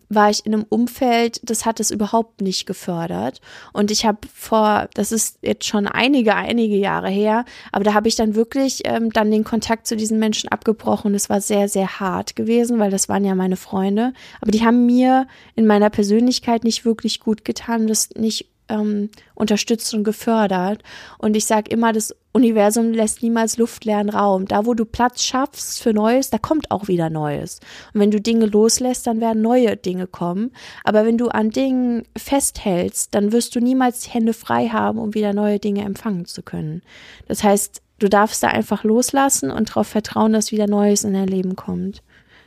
[0.10, 3.42] war ich in einem Umfeld, das hat es überhaupt nicht gefördert.
[3.74, 8.08] Und ich habe vor, das ist jetzt schon einige, einige Jahre her, aber da habe
[8.08, 11.14] ich dann wirklich ähm, dann den Kontakt zu diesen Menschen abgebrochen.
[11.14, 14.14] Es war sehr, sehr hart gewesen, weil das waren ja meine Freunde.
[14.42, 19.94] Aber die haben mir in meiner Persönlichkeit nicht wirklich gut getan, das nicht ähm, unterstützt
[19.94, 20.84] und gefördert.
[21.18, 24.46] Und ich sage immer, das Universum lässt niemals luftleeren Raum.
[24.46, 27.60] Da, wo du Platz schaffst für Neues, da kommt auch wieder Neues.
[27.94, 30.52] Und wenn du Dinge loslässt, dann werden neue Dinge kommen.
[30.84, 35.16] Aber wenn du an Dingen festhältst, dann wirst du niemals die Hände frei haben, um
[35.16, 36.84] wieder neue Dinge empfangen zu können.
[37.28, 41.28] Das heißt, du darfst da einfach loslassen und darauf vertrauen, dass wieder Neues in dein
[41.28, 42.04] Leben kommt.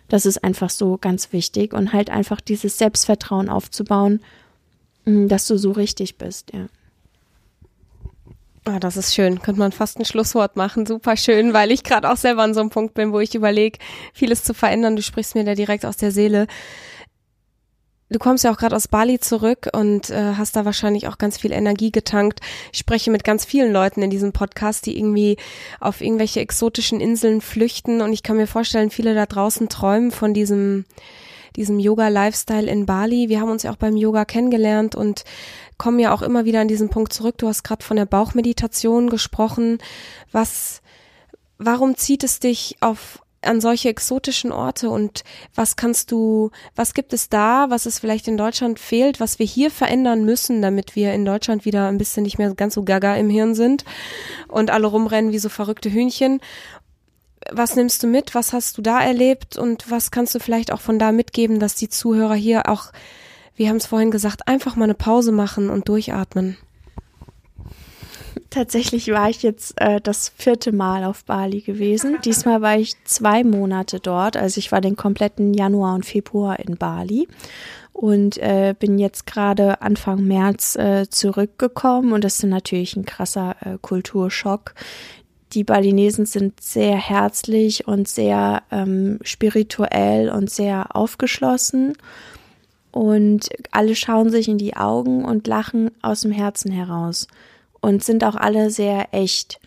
[0.08, 4.20] Das ist einfach so ganz wichtig und halt einfach dieses Selbstvertrauen aufzubauen,
[5.06, 6.66] mm, dass du so richtig bist, ja.
[8.64, 9.42] Ah, das ist schön.
[9.42, 10.86] Könnte man fast ein Schlusswort machen.
[10.86, 13.78] Super schön, weil ich gerade auch selber an so einem Punkt bin, wo ich überlege,
[14.14, 14.94] vieles zu verändern.
[14.94, 16.46] Du sprichst mir da direkt aus der Seele.
[18.08, 21.38] Du kommst ja auch gerade aus Bali zurück und äh, hast da wahrscheinlich auch ganz
[21.38, 22.40] viel Energie getankt.
[22.72, 25.38] Ich spreche mit ganz vielen Leuten in diesem Podcast, die irgendwie
[25.80, 30.34] auf irgendwelche exotischen Inseln flüchten und ich kann mir vorstellen, viele da draußen träumen von
[30.34, 30.84] diesem
[31.56, 33.28] diesem Yoga-Lifestyle in Bali.
[33.28, 35.24] Wir haben uns ja auch beim Yoga kennengelernt und
[35.82, 37.38] kommen ja auch immer wieder an diesen Punkt zurück.
[37.38, 39.78] Du hast gerade von der Bauchmeditation gesprochen.
[40.30, 40.80] Was,
[41.58, 45.24] warum zieht es dich auf an solche exotischen Orte und
[45.56, 49.46] was kannst du, was gibt es da, was es vielleicht in Deutschland fehlt, was wir
[49.46, 53.16] hier verändern müssen, damit wir in Deutschland wieder ein bisschen nicht mehr ganz so gaga
[53.16, 53.84] im Hirn sind
[54.46, 56.40] und alle rumrennen wie so verrückte Hühnchen.
[57.50, 58.36] Was nimmst du mit?
[58.36, 59.56] Was hast du da erlebt?
[59.58, 62.92] Und was kannst du vielleicht auch von da mitgeben, dass die Zuhörer hier auch,
[63.56, 66.56] wir haben es vorhin gesagt, einfach mal eine Pause machen und durchatmen?
[68.50, 72.18] Tatsächlich war ich jetzt äh, das vierte Mal auf Bali gewesen.
[72.24, 74.36] Diesmal war ich zwei Monate dort.
[74.36, 77.28] Also ich war den kompletten Januar und Februar in Bali
[77.92, 83.56] und äh, bin jetzt gerade Anfang März äh, zurückgekommen und das ist natürlich ein krasser
[83.60, 84.74] äh, Kulturschock.
[85.52, 91.94] Die Balinesen sind sehr herzlich und sehr ähm, spirituell und sehr aufgeschlossen
[92.92, 97.26] und alle schauen sich in die Augen und lachen aus dem Herzen heraus
[97.80, 99.60] und sind auch alle sehr echt.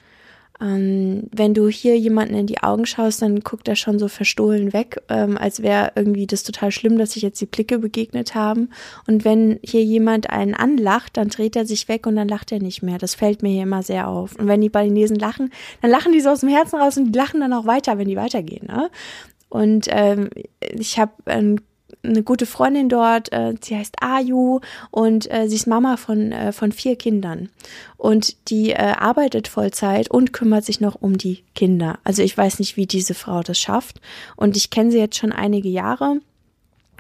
[0.62, 4.72] Ähm, wenn du hier jemanden in die Augen schaust, dann guckt er schon so verstohlen
[4.72, 8.70] weg, ähm, als wäre irgendwie das total schlimm, dass sich jetzt die Blicke begegnet haben.
[9.06, 12.60] Und wenn hier jemand einen anlacht, dann dreht er sich weg und dann lacht er
[12.60, 12.98] nicht mehr.
[12.98, 14.36] Das fällt mir hier immer sehr auf.
[14.38, 17.20] Und wenn die Balinesen lachen, dann lachen die so aus dem Herzen raus und die
[17.20, 18.68] lachen dann auch weiter, wenn die weitergehen.
[18.68, 18.90] Ne?
[19.50, 20.30] Und ähm,
[20.62, 21.60] ich habe einen
[22.04, 24.60] eine gute Freundin dort, äh, sie heißt Ayu
[24.92, 27.50] und äh, sie ist Mama von, äh, von vier Kindern.
[27.98, 32.00] Und die äh, arbeitet Vollzeit und kümmert sich noch um die Kinder.
[32.04, 34.02] Also ich weiß nicht, wie diese Frau das schafft.
[34.36, 36.22] Und ich kenne sie jetzt schon einige Jahre.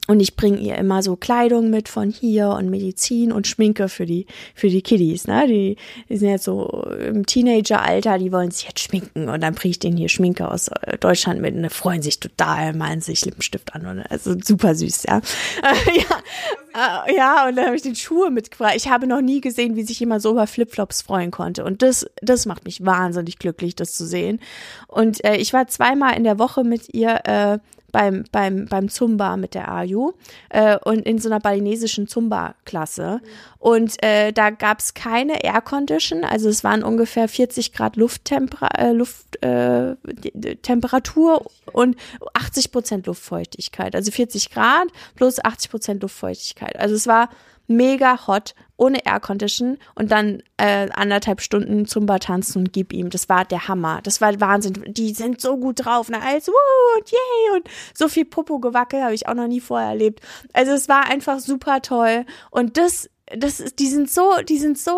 [0.07, 4.05] Und ich bringe ihr immer so Kleidung mit von hier und Medizin und Schminke für
[4.05, 5.47] die, für die Kiddies, ne?
[5.47, 5.77] Die,
[6.09, 9.79] die sind jetzt so im Teenageralter, die wollen sich jetzt schminken und dann bringe ich
[9.79, 13.73] denen hier Schminke aus äh, Deutschland mit und die freuen sich total, malen sich Lippenstift
[13.73, 15.21] an und also super süß, ja.
[15.95, 18.73] ja, äh, ja, und dann habe ich den Schuhe mitgebracht.
[18.75, 21.63] Ich habe noch nie gesehen, wie sich jemand so über Flipflops freuen konnte.
[21.63, 24.39] Und das, das macht mich wahnsinnig glücklich, das zu sehen.
[24.87, 27.59] Und äh, ich war zweimal in der Woche mit ihr äh,
[27.95, 30.11] beim, beim, beim Zumba mit der Ayu
[30.49, 33.21] äh, und in so einer balinesischen Zumba-Klasse.
[33.57, 38.67] Und äh, da gab es keine Air Condition, also es waren ungefähr 40 Grad Lufttempera
[38.77, 41.95] äh, Lufttemperatur äh, und
[42.33, 43.95] 80 Prozent Luftfeuchtigkeit.
[43.95, 46.77] Also 40 Grad plus 80 Prozent Luftfeuchtigkeit.
[46.77, 47.29] Also es war
[47.67, 53.09] mega hot, ohne Aircondition und dann äh, anderthalb Stunden Zumba tanzen und gib ihm.
[53.09, 54.01] Das war der Hammer.
[54.03, 54.83] Das war Wahnsinn.
[54.87, 56.09] Die sind so gut drauf.
[56.09, 56.21] Ne?
[56.21, 59.89] Alles, wuh, und yay und so viel Popo gewackel habe ich auch noch nie vorher
[59.89, 60.21] erlebt.
[60.53, 64.77] Also es war einfach super toll und das das ist, die sind so, die sind
[64.77, 64.91] so,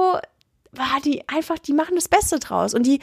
[0.72, 3.00] war die einfach, die machen das Beste draus und die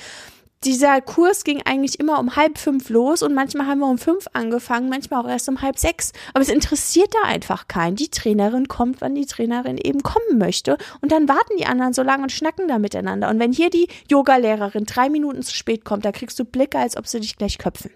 [0.65, 4.27] dieser Kurs ging eigentlich immer um halb fünf los und manchmal haben wir um fünf
[4.33, 6.13] angefangen, manchmal auch erst um halb sechs.
[6.33, 7.97] Aber es interessiert da einfach keinen.
[7.97, 12.03] Die Trainerin kommt, wann die Trainerin eben kommen möchte und dann warten die anderen so
[12.03, 13.29] lange und schnacken da miteinander.
[13.29, 16.97] Und wenn hier die Yogalehrerin drei Minuten zu spät kommt, da kriegst du Blicke, als
[16.97, 17.91] ob sie dich gleich köpfen.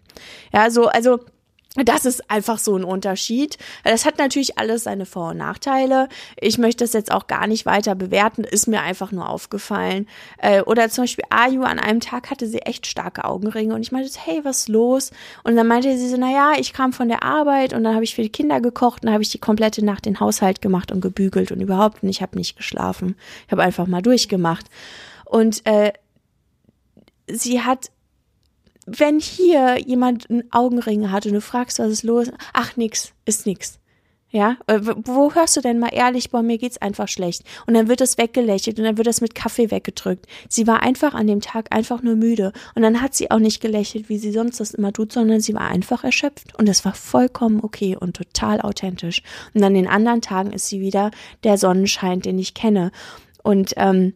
[0.52, 1.20] Ja, so, also
[1.85, 3.59] das ist einfach so ein Unterschied.
[3.85, 6.09] Das hat natürlich alles seine Vor- und Nachteile.
[6.41, 10.09] Ich möchte das jetzt auch gar nicht weiter bewerten, ist mir einfach nur aufgefallen.
[10.38, 13.93] Äh, oder zum Beispiel Ayu, an einem Tag hatte sie echt starke Augenringe und ich
[13.93, 15.11] meinte, hey, was ist los?
[15.45, 18.14] Und dann meinte sie so, naja, ich kam von der Arbeit und dann habe ich
[18.14, 21.01] für die Kinder gekocht und dann habe ich die komplette Nacht den Haushalt gemacht und
[21.01, 23.17] gebügelt und überhaupt und ich habe nicht geschlafen.
[23.47, 24.67] Ich habe einfach mal durchgemacht.
[25.25, 25.93] Und äh,
[27.29, 27.91] sie hat
[28.96, 32.31] wenn hier jemand einen Augenring hat und du fragst, was ist los?
[32.53, 33.79] Ach, nix, ist nix.
[34.31, 37.44] Ja, äh, wo hörst du denn mal ehrlich, boah, mir geht's einfach schlecht.
[37.66, 40.27] Und dann wird das weggelächelt und dann wird das mit Kaffee weggedrückt.
[40.51, 42.53] Sie war einfach an dem Tag einfach nur müde.
[42.74, 45.55] Und dann hat sie auch nicht gelächelt, wie sie sonst das immer tut, sondern sie
[45.55, 46.55] war einfach erschöpft.
[46.59, 49.22] Und das war vollkommen okay und total authentisch.
[49.55, 51.11] Und an den anderen Tagen ist sie wieder
[51.42, 52.92] der Sonnenschein, den ich kenne.
[53.42, 54.12] Und ähm,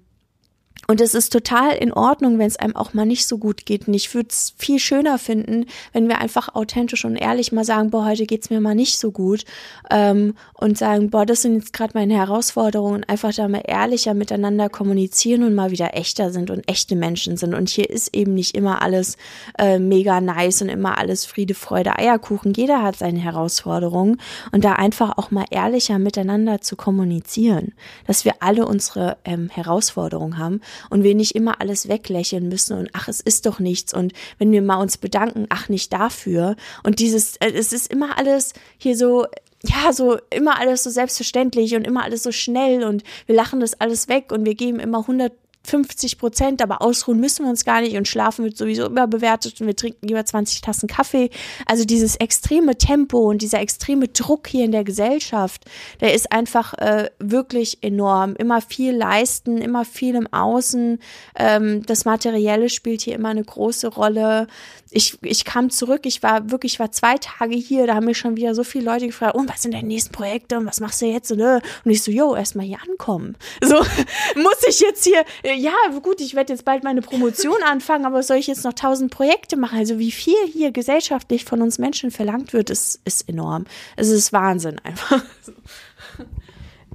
[0.89, 3.87] und es ist total in Ordnung, wenn es einem auch mal nicht so gut geht.
[3.87, 7.91] Und ich würde es viel schöner finden, wenn wir einfach authentisch und ehrlich mal sagen,
[7.91, 9.45] boah, heute geht's mir mal nicht so gut.
[9.91, 12.97] Ähm, und sagen, boah, das sind jetzt gerade meine Herausforderungen.
[12.97, 17.37] Und einfach da mal ehrlicher miteinander kommunizieren und mal wieder echter sind und echte Menschen
[17.37, 17.55] sind.
[17.55, 19.17] Und hier ist eben nicht immer alles
[19.59, 22.55] äh, mega nice und immer alles Friede, Freude, Eierkuchen.
[22.55, 24.21] Jeder hat seine Herausforderungen.
[24.51, 27.73] Und da einfach auch mal ehrlicher miteinander zu kommunizieren.
[28.09, 30.61] Dass wir alle unsere ähm, Herausforderungen haben
[30.91, 34.53] und wir nicht immer alles weglächeln müssen und ach, es ist doch nichts und wenn
[34.53, 36.57] wir mal uns bedanken, ach, nicht dafür.
[36.83, 39.27] Und dieses, äh, es ist immer alles hier so,
[39.65, 43.81] ja, so immer alles so selbstverständlich und immer alles so schnell und wir lachen das
[43.81, 45.33] alles weg und wir geben immer 100
[45.65, 49.67] 50 Prozent, aber ausruhen müssen wir uns gar nicht und schlafen wird sowieso überbewertet und
[49.67, 51.31] wir trinken lieber 20 Tassen Kaffee.
[51.67, 55.65] Also dieses extreme Tempo und dieser extreme Druck hier in der Gesellschaft,
[56.01, 58.35] der ist einfach äh, wirklich enorm.
[58.37, 60.99] Immer viel leisten, immer viel im Außen.
[61.37, 64.49] Ähm, das Materielle spielt hier immer eine große Rolle.
[64.91, 68.15] Ich, ich kam zurück, ich war wirklich, ich war zwei Tage hier, da haben mir
[68.15, 71.01] schon wieder so viele Leute gefragt, und was sind deine nächsten Projekte und was machst
[71.01, 71.31] du jetzt?
[71.33, 71.61] Und, äh?
[71.85, 73.37] und ich so, yo, erstmal hier ankommen.
[73.73, 78.23] So, muss ich jetzt hier, ja, gut, ich werde jetzt bald meine Promotion anfangen, aber
[78.23, 79.79] soll ich jetzt noch tausend Projekte machen?
[79.79, 83.67] Also wie viel hier gesellschaftlich von uns Menschen verlangt wird, ist, ist enorm.
[83.97, 85.25] Es ist Wahnsinn einfach.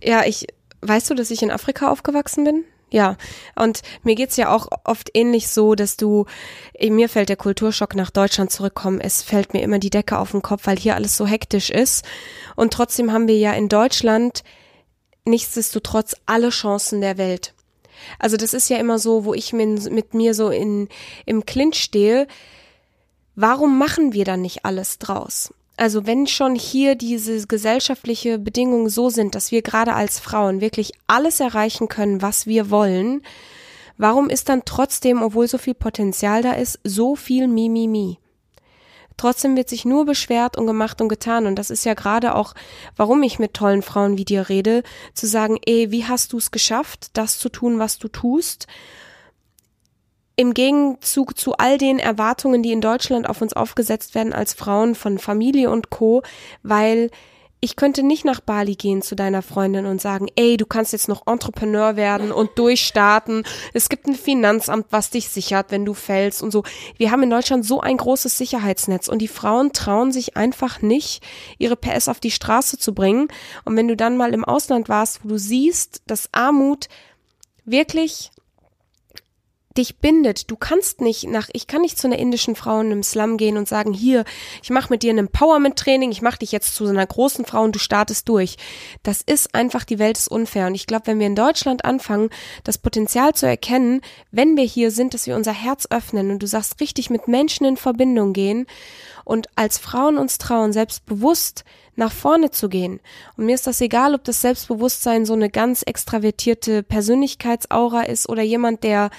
[0.02, 0.48] Ja, ich,
[0.82, 2.63] weißt du, dass ich in Afrika aufgewachsen bin?
[2.89, 3.17] Ja,
[3.56, 6.26] und mir geht's ja auch oft ähnlich so, dass du,
[6.82, 10.41] mir fällt der Kulturschock nach Deutschland zurückkommen, es fällt mir immer die Decke auf den
[10.41, 12.06] Kopf, weil hier alles so hektisch ist.
[12.56, 14.43] Und trotzdem haben wir ja in Deutschland
[15.26, 17.54] nichtsdestotrotz alle Chancen der Welt.
[18.20, 20.90] Also das ist ja immer so, wo ich mit, mit mir so in,
[21.26, 22.28] im Clinch stehe.
[23.36, 25.54] Warum machen wir dann nicht alles draus?
[25.78, 30.92] Also wenn schon hier diese gesellschaftliche Bedingungen so sind, dass wir gerade als Frauen wirklich
[31.06, 33.22] alles erreichen können, was wir wollen,
[33.98, 38.18] warum ist dann trotzdem, obwohl so viel Potenzial da ist, so viel Mimimi?
[39.18, 41.48] Trotzdem wird sich nur beschwert und gemacht und getan.
[41.48, 42.54] Und das ist ja gerade auch,
[42.96, 46.52] warum ich mit tollen Frauen wie dir rede, zu sagen, ey, wie hast du es
[46.52, 48.68] geschafft, das zu tun, was du tust?
[50.40, 54.94] im Gegenzug zu all den Erwartungen, die in Deutschland auf uns aufgesetzt werden als Frauen
[54.94, 56.22] von Familie und Co,
[56.62, 57.10] weil
[57.60, 61.08] ich könnte nicht nach Bali gehen zu deiner Freundin und sagen, ey, du kannst jetzt
[61.08, 63.43] noch Entrepreneur werden und durchstarten.
[63.74, 66.63] Es gibt ein Finanzamt, was dich sichert, wenn du fällst und so.
[66.98, 71.24] Wir haben in Deutschland so ein großes Sicherheitsnetz und die Frauen trauen sich einfach nicht,
[71.58, 73.28] ihre PS auf die Straße zu bringen.
[73.65, 76.89] Und wenn du dann mal im Ausland warst, wo du siehst, dass Armut
[77.65, 78.32] wirklich
[79.78, 80.50] dich bindet.
[80.52, 83.58] Du kannst nicht nach, ich kann nicht zu einer indischen Frau in einem Slum gehen
[83.58, 84.26] und sagen, hier,
[84.62, 87.63] ich mache mit dir ein Empowerment-Training, ich mache dich jetzt zu so einer großen Frau
[87.63, 88.58] und du startest durch.
[89.04, 90.68] Das ist einfach, die Welt ist unfair.
[90.68, 92.30] Und ich glaube, wenn wir in Deutschland anfangen,
[92.63, 96.48] das Potenzial zu erkennen, wenn wir hier sind, dass wir unser Herz öffnen und du
[96.48, 98.68] sagst, richtig mit Menschen in Verbindung gehen
[99.28, 103.02] und als Frauen uns trauen, selbstbewusst nach vorne zu gehen.
[103.36, 108.42] Und mir ist das egal, ob das Selbstbewusstsein so eine ganz extravertierte Persönlichkeitsaura ist oder
[108.42, 109.10] jemand, der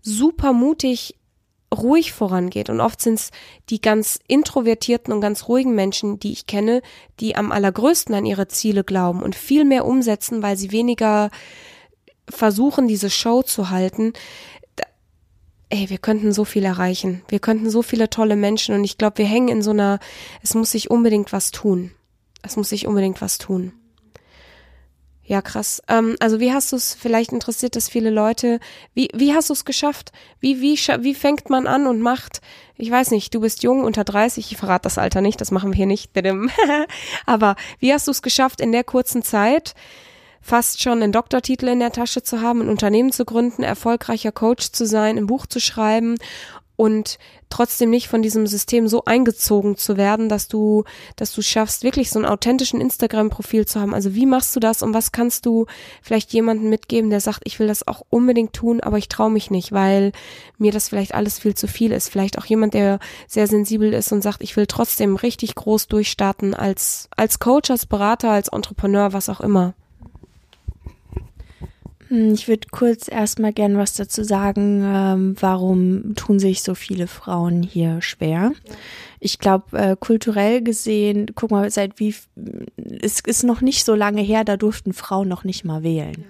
[0.00, 1.16] super mutig
[1.76, 2.70] ruhig vorangeht.
[2.70, 3.30] Und oft sind es
[3.68, 6.80] die ganz introvertierten und ganz ruhigen Menschen, die ich kenne,
[7.18, 11.30] die am allergrößten an ihre Ziele glauben und viel mehr umsetzen, weil sie weniger
[12.30, 14.12] versuchen, diese Show zu halten.
[15.70, 17.22] Ey, wir könnten so viel erreichen.
[17.28, 19.98] Wir könnten so viele tolle Menschen und ich glaube, wir hängen in so einer,
[20.42, 21.92] es muss sich unbedingt was tun.
[22.42, 23.72] Es muss sich unbedingt was tun.
[25.28, 25.82] Ja, krass.
[25.88, 28.60] Ähm, also wie hast du es, vielleicht interessiert das viele Leute,
[28.94, 30.10] wie, wie hast du es geschafft?
[30.40, 32.40] Wie, wie, wie fängt man an und macht,
[32.78, 35.72] ich weiß nicht, du bist jung, unter 30, ich verrate das Alter nicht, das machen
[35.72, 36.12] wir hier nicht.
[37.26, 39.74] Aber wie hast du es geschafft, in der kurzen Zeit
[40.40, 44.72] fast schon einen Doktortitel in der Tasche zu haben, ein Unternehmen zu gründen, erfolgreicher Coach
[44.72, 46.16] zu sein, ein Buch zu schreiben
[46.78, 47.18] und
[47.50, 50.84] trotzdem nicht von diesem System so eingezogen zu werden, dass du,
[51.16, 53.94] dass du schaffst, wirklich so einen authentischen Instagram-Profil zu haben.
[53.94, 55.66] Also wie machst du das und was kannst du
[56.02, 59.50] vielleicht jemandem mitgeben, der sagt, ich will das auch unbedingt tun, aber ich traue mich
[59.50, 60.12] nicht, weil
[60.56, 62.10] mir das vielleicht alles viel zu viel ist.
[62.10, 66.54] Vielleicht auch jemand, der sehr sensibel ist und sagt, ich will trotzdem richtig groß durchstarten
[66.54, 69.74] als, als Coach, als Berater, als Entrepreneur, was auch immer.
[72.08, 77.06] Hm, ich würde kurz erstmal gern was dazu sagen, ähm, warum tun sich so viele
[77.06, 78.52] Frauen hier schwer.
[79.20, 82.14] Ich glaube, äh, kulturell gesehen, guck mal, seit wie,
[83.02, 86.24] es ist noch nicht so lange her, da durften Frauen noch nicht mal wählen.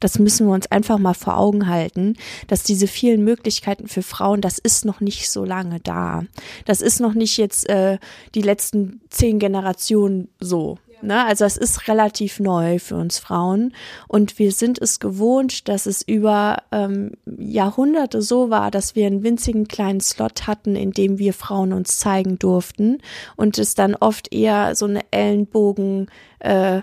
[0.00, 2.16] Das müssen wir uns einfach mal vor Augen halten,
[2.48, 6.24] dass diese vielen Möglichkeiten für Frauen, das ist noch nicht so lange da.
[6.64, 7.98] Das ist noch nicht jetzt äh,
[8.34, 10.78] die letzten zehn Generationen so.
[11.02, 11.24] Ne?
[11.24, 13.74] Also es ist relativ neu für uns Frauen
[14.08, 19.22] und wir sind es gewohnt, dass es über ähm, Jahrhunderte so war, dass wir einen
[19.22, 22.98] winzigen kleinen Slot hatten, in dem wir Frauen uns zeigen durften
[23.36, 26.08] und es dann oft eher so eine Ellenbogen
[26.40, 26.82] äh,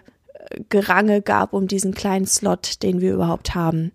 [0.70, 3.92] Gerange gab um diesen kleinen Slot, den wir überhaupt haben.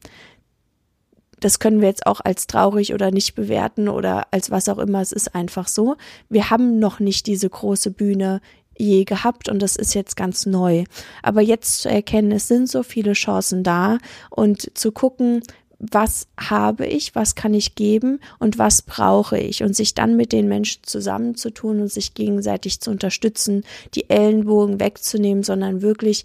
[1.40, 5.02] Das können wir jetzt auch als traurig oder nicht bewerten oder als was auch immer.
[5.02, 5.96] Es ist einfach so.
[6.30, 8.40] Wir haben noch nicht diese große Bühne
[8.76, 10.84] je gehabt und das ist jetzt ganz neu.
[11.22, 13.98] Aber jetzt zu erkennen, es sind so viele Chancen da
[14.30, 15.42] und zu gucken,
[15.78, 20.32] was habe ich, was kann ich geben und was brauche ich und sich dann mit
[20.32, 26.24] den Menschen zusammenzutun und sich gegenseitig zu unterstützen, die Ellenbogen wegzunehmen, sondern wirklich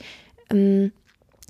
[0.50, 0.92] ähm,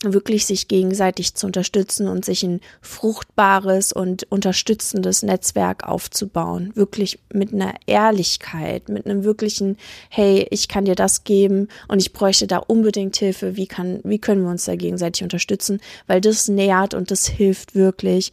[0.04, 6.72] wirklich sich gegenseitig zu unterstützen und sich ein fruchtbares und unterstützendes Netzwerk aufzubauen.
[6.76, 9.78] Wirklich mit einer Ehrlichkeit, mit einem wirklichen,
[10.10, 13.56] hey, ich kann dir das geben und ich bräuchte da unbedingt Hilfe.
[13.56, 15.80] Wie kann, wie können wir uns da gegenseitig unterstützen?
[16.08, 18.32] Weil das nährt und das hilft wirklich.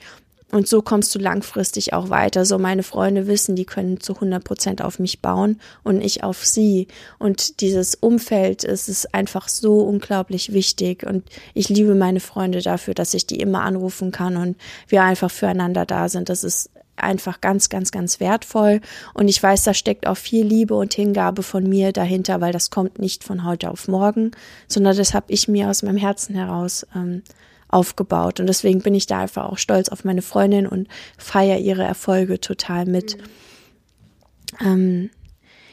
[0.53, 2.45] Und so kommst du langfristig auch weiter.
[2.45, 6.45] So meine Freunde wissen, die können zu 100 Prozent auf mich bauen und ich auf
[6.47, 6.87] sie.
[7.19, 11.05] Und dieses Umfeld ist es einfach so unglaublich wichtig.
[11.05, 14.57] Und ich liebe meine Freunde dafür, dass ich die immer anrufen kann und
[14.87, 16.29] wir einfach füreinander da sind.
[16.29, 18.81] Das ist einfach ganz, ganz, ganz wertvoll.
[19.15, 22.71] Und ich weiß, da steckt auch viel Liebe und Hingabe von mir dahinter, weil das
[22.71, 24.31] kommt nicht von heute auf morgen,
[24.69, 27.23] sondern das habe ich mir aus meinem Herzen heraus ähm,
[27.69, 28.41] aufgebaut.
[28.41, 32.41] Und deswegen bin ich da einfach auch stolz auf meine Freundin und feiere ihre Erfolge
[32.41, 33.19] total mit.
[34.61, 34.67] Mhm.
[34.67, 35.11] Ähm,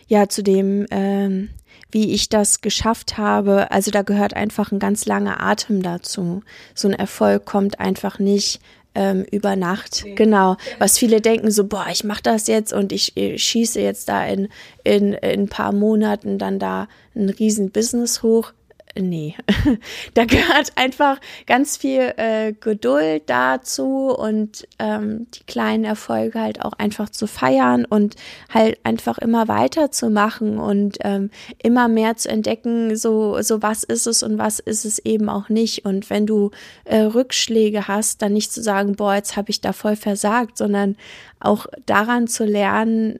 [0.08, 1.50] ja, zu dem, ähm,
[1.92, 6.42] wie ich das geschafft habe, also da gehört einfach ein ganz langer Atem dazu.
[6.74, 8.60] So ein Erfolg kommt einfach nicht
[8.96, 10.04] ähm, über Nacht.
[10.04, 10.16] Nee.
[10.16, 10.58] Genau.
[10.80, 14.26] Was viele denken so, boah, ich mache das jetzt und ich, ich schieße jetzt da
[14.26, 14.50] in,
[14.84, 18.54] in, in ein paar Monaten dann da ein riesen Business hoch
[18.96, 19.36] nee,
[20.14, 26.74] da gehört einfach ganz viel äh, Geduld dazu und ähm, die kleinen Erfolge halt auch
[26.74, 28.16] einfach zu feiern und
[28.54, 34.22] halt einfach immer weiterzumachen und ähm, immer mehr zu entdecken, so, so was ist es
[34.22, 35.86] und was ist es eben auch nicht.
[35.86, 36.52] Und wenn du
[36.86, 40.96] äh, Rückschläge hast, dann nicht zu sagen, boah, jetzt habe ich da voll versagt, sondern
[41.40, 43.20] auch daran zu lernen,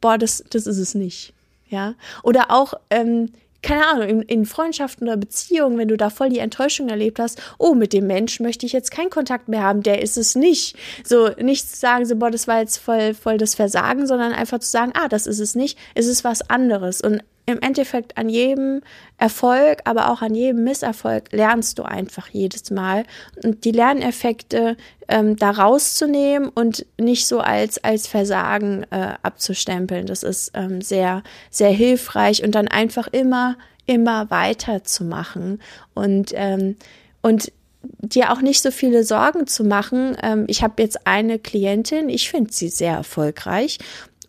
[0.00, 1.32] boah, das, das ist es nicht.
[1.68, 1.94] Ja.
[2.22, 3.30] Oder auch ähm,
[3.62, 7.40] keine Ahnung, in, in, Freundschaften oder Beziehungen, wenn du da voll die Enttäuschung erlebt hast,
[7.58, 10.76] oh, mit dem Mensch möchte ich jetzt keinen Kontakt mehr haben, der ist es nicht.
[11.04, 14.60] So, nicht zu sagen, so, boah, das war jetzt voll, voll das Versagen, sondern einfach
[14.60, 17.00] zu sagen, ah, das ist es nicht, es ist was anderes.
[17.00, 18.80] Und im Endeffekt an jedem
[19.18, 23.04] Erfolg, aber auch an jedem Misserfolg lernst du einfach jedes Mal.
[23.42, 24.76] Und die Lerneffekte
[25.08, 31.22] ähm, da rauszunehmen und nicht so als, als Versagen äh, abzustempeln, das ist ähm, sehr,
[31.50, 35.60] sehr hilfreich und dann einfach immer, immer weiterzumachen.
[35.94, 36.76] Und, ähm,
[37.22, 40.16] und dir auch nicht so viele Sorgen zu machen.
[40.22, 43.78] Ähm, ich habe jetzt eine Klientin, ich finde sie sehr erfolgreich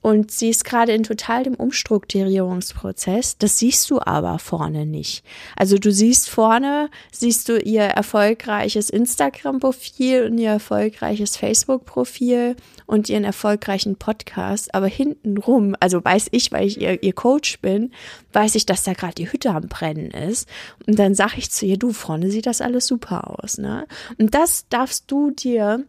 [0.01, 3.37] und sie ist gerade in total dem Umstrukturierungsprozess.
[3.37, 5.23] Das siehst du aber vorne nicht.
[5.55, 12.55] Also du siehst vorne, siehst du ihr erfolgreiches Instagram-Profil und ihr erfolgreiches Facebook-Profil
[12.87, 14.73] und ihren erfolgreichen Podcast.
[14.73, 17.91] Aber hintenrum, also weiß ich, weil ich ihr, ihr Coach bin,
[18.33, 20.49] weiß ich, dass da gerade die Hütte am Brennen ist.
[20.87, 23.59] Und dann sage ich zu ihr, du, vorne sieht das alles super aus.
[23.59, 23.85] Ne?
[24.17, 25.85] Und das darfst du dir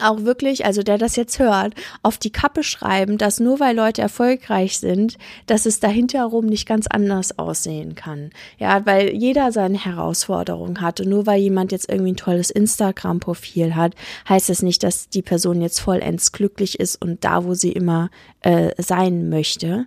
[0.00, 4.02] auch wirklich, also der das jetzt hört, auf die Kappe schreiben, dass nur weil Leute
[4.02, 8.30] erfolgreich sind, dass es dahinterrum nicht ganz anders aussehen kann.
[8.58, 13.74] Ja, weil jeder seine Herausforderungen hat und nur weil jemand jetzt irgendwie ein tolles Instagram-Profil
[13.74, 13.94] hat,
[14.28, 18.10] heißt das nicht, dass die Person jetzt vollends glücklich ist und da, wo sie immer
[18.42, 19.86] äh, sein möchte.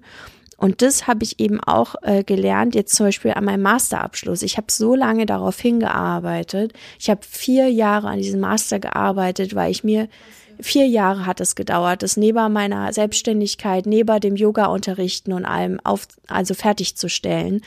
[0.64, 4.44] Und das habe ich eben auch äh, gelernt, jetzt zum Beispiel an meinem Masterabschluss.
[4.44, 6.72] Ich habe so lange darauf hingearbeitet.
[6.98, 10.08] Ich habe vier Jahre an diesem Master gearbeitet, weil ich mir
[10.62, 16.08] vier Jahre hat es gedauert, das neben meiner Selbstständigkeit, neben dem Yoga-Unterrichten und allem auf,
[16.30, 17.60] also fertigzustellen.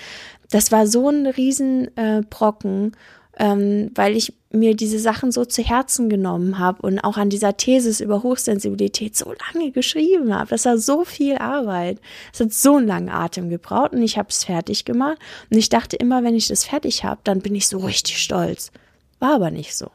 [0.51, 2.93] Das war so ein Riesenbrocken.
[2.93, 2.97] Äh,
[3.39, 7.57] ähm, weil ich mir diese Sachen so zu Herzen genommen habe und auch an dieser
[7.57, 10.51] Thesis über Hochsensibilität so lange geschrieben habe.
[10.51, 12.01] Das war so viel Arbeit.
[12.33, 15.19] Es hat so einen langen Atem gebraucht und ich habe es fertig gemacht.
[15.51, 18.71] Und ich dachte immer, wenn ich das fertig habe, dann bin ich so richtig stolz.
[19.19, 19.91] War aber nicht so.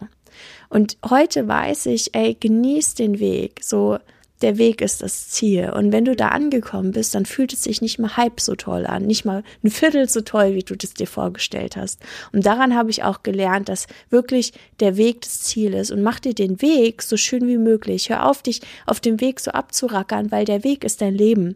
[0.69, 3.61] Und heute weiß ich, ey, genieß den Weg.
[3.63, 3.97] So,
[4.41, 5.71] der Weg ist das Ziel.
[5.71, 8.85] Und wenn du da angekommen bist, dann fühlt es sich nicht mal halb so toll
[8.85, 12.01] an, nicht mal ein Viertel so toll, wie du das dir vorgestellt hast.
[12.31, 15.91] Und daran habe ich auch gelernt, dass wirklich der Weg das Ziel ist.
[15.91, 18.09] Und mach dir den Weg so schön wie möglich.
[18.09, 21.55] Hör auf, dich auf dem Weg so abzurackern, weil der Weg ist dein Leben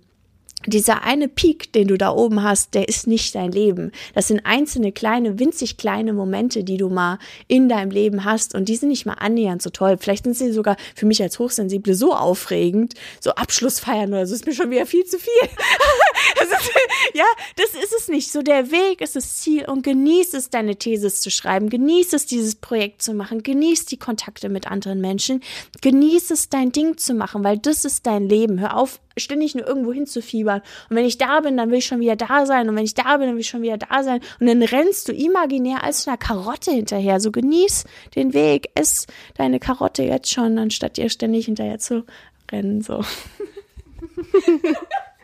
[0.65, 3.91] dieser eine Peak, den du da oben hast, der ist nicht dein Leben.
[4.13, 8.69] Das sind einzelne kleine, winzig kleine Momente, die du mal in deinem Leben hast und
[8.69, 9.97] die sind nicht mal annähernd so toll.
[9.99, 14.45] Vielleicht sind sie sogar für mich als Hochsensible so aufregend, so Abschlussfeiern oder so, ist
[14.45, 15.49] mir schon wieder viel zu viel.
[16.42, 16.72] Ist,
[17.14, 18.32] ja, das ist es nicht.
[18.32, 22.26] So der Weg ist das Ziel und genieß es, deine Thesis zu schreiben, genieß es,
[22.26, 25.42] dieses Projekt zu machen, genieß die Kontakte mit anderen Menschen,
[25.82, 28.60] genieß es, dein Ding zu machen, weil das ist dein Leben.
[28.60, 30.62] Hör auf, ständig nur irgendwo hinzufiebern.
[30.90, 32.70] Und wenn ich da bin, dann will ich schon wieder da sein.
[32.70, 34.22] Und wenn ich da bin, dann will ich schon wieder da sein.
[34.40, 37.19] Und dann rennst du imaginär als einer Karotte hinterher.
[37.19, 42.06] So genieß den Weg, ess deine Karotte jetzt schon, anstatt dir ständig hinterher zu
[42.52, 42.82] rennen.
[42.82, 43.04] So.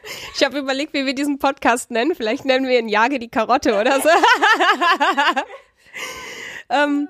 [0.35, 2.15] Ich habe überlegt, wie wir diesen Podcast nennen.
[2.15, 4.09] Vielleicht nennen wir ihn Jage die Karotte oder so.
[6.69, 7.07] ähm,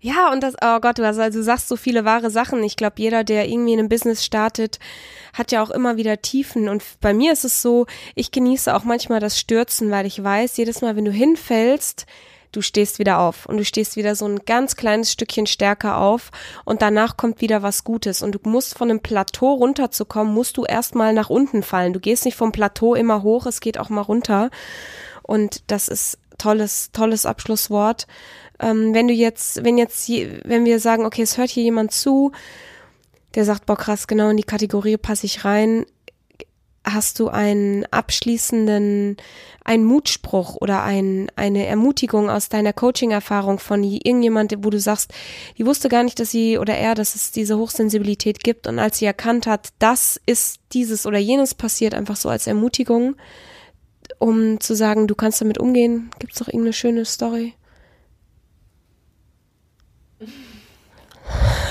[0.00, 2.62] ja, und das, oh Gott, du, hast, also, du sagst so viele wahre Sachen.
[2.62, 4.78] Ich glaube, jeder, der irgendwie in einem Business startet,
[5.32, 6.68] hat ja auch immer wieder Tiefen.
[6.68, 10.56] Und bei mir ist es so, ich genieße auch manchmal das Stürzen, weil ich weiß,
[10.56, 12.06] jedes Mal, wenn du hinfällst,
[12.52, 16.30] du stehst wieder auf und du stehst wieder so ein ganz kleines Stückchen stärker auf
[16.64, 20.64] und danach kommt wieder was Gutes und du musst von einem Plateau runterzukommen, musst du
[20.64, 21.92] erstmal nach unten fallen.
[21.92, 24.50] Du gehst nicht vom Plateau immer hoch, es geht auch mal runter
[25.22, 28.06] und das ist tolles, tolles Abschlusswort.
[28.60, 32.32] Ähm, wenn du jetzt, wenn jetzt, wenn wir sagen, okay, es hört hier jemand zu,
[33.34, 35.84] der sagt, boah krass, genau in die Kategorie passe ich rein,
[36.92, 39.16] hast du einen abschließenden,
[39.64, 45.12] einen Mutspruch oder ein, eine Ermutigung aus deiner Coaching-Erfahrung von irgendjemand, wo du sagst,
[45.58, 48.98] die wusste gar nicht, dass sie oder er, dass es diese Hochsensibilität gibt und als
[48.98, 53.16] sie erkannt hat, das ist dieses oder jenes passiert, einfach so als Ermutigung,
[54.18, 57.54] um zu sagen, du kannst damit umgehen, gibt es doch irgendeine schöne Story?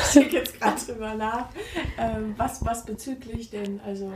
[0.07, 1.49] Ich denke jetzt gerade drüber nach.
[1.97, 3.82] Ähm, was, was bezüglich denn?
[3.86, 4.13] Also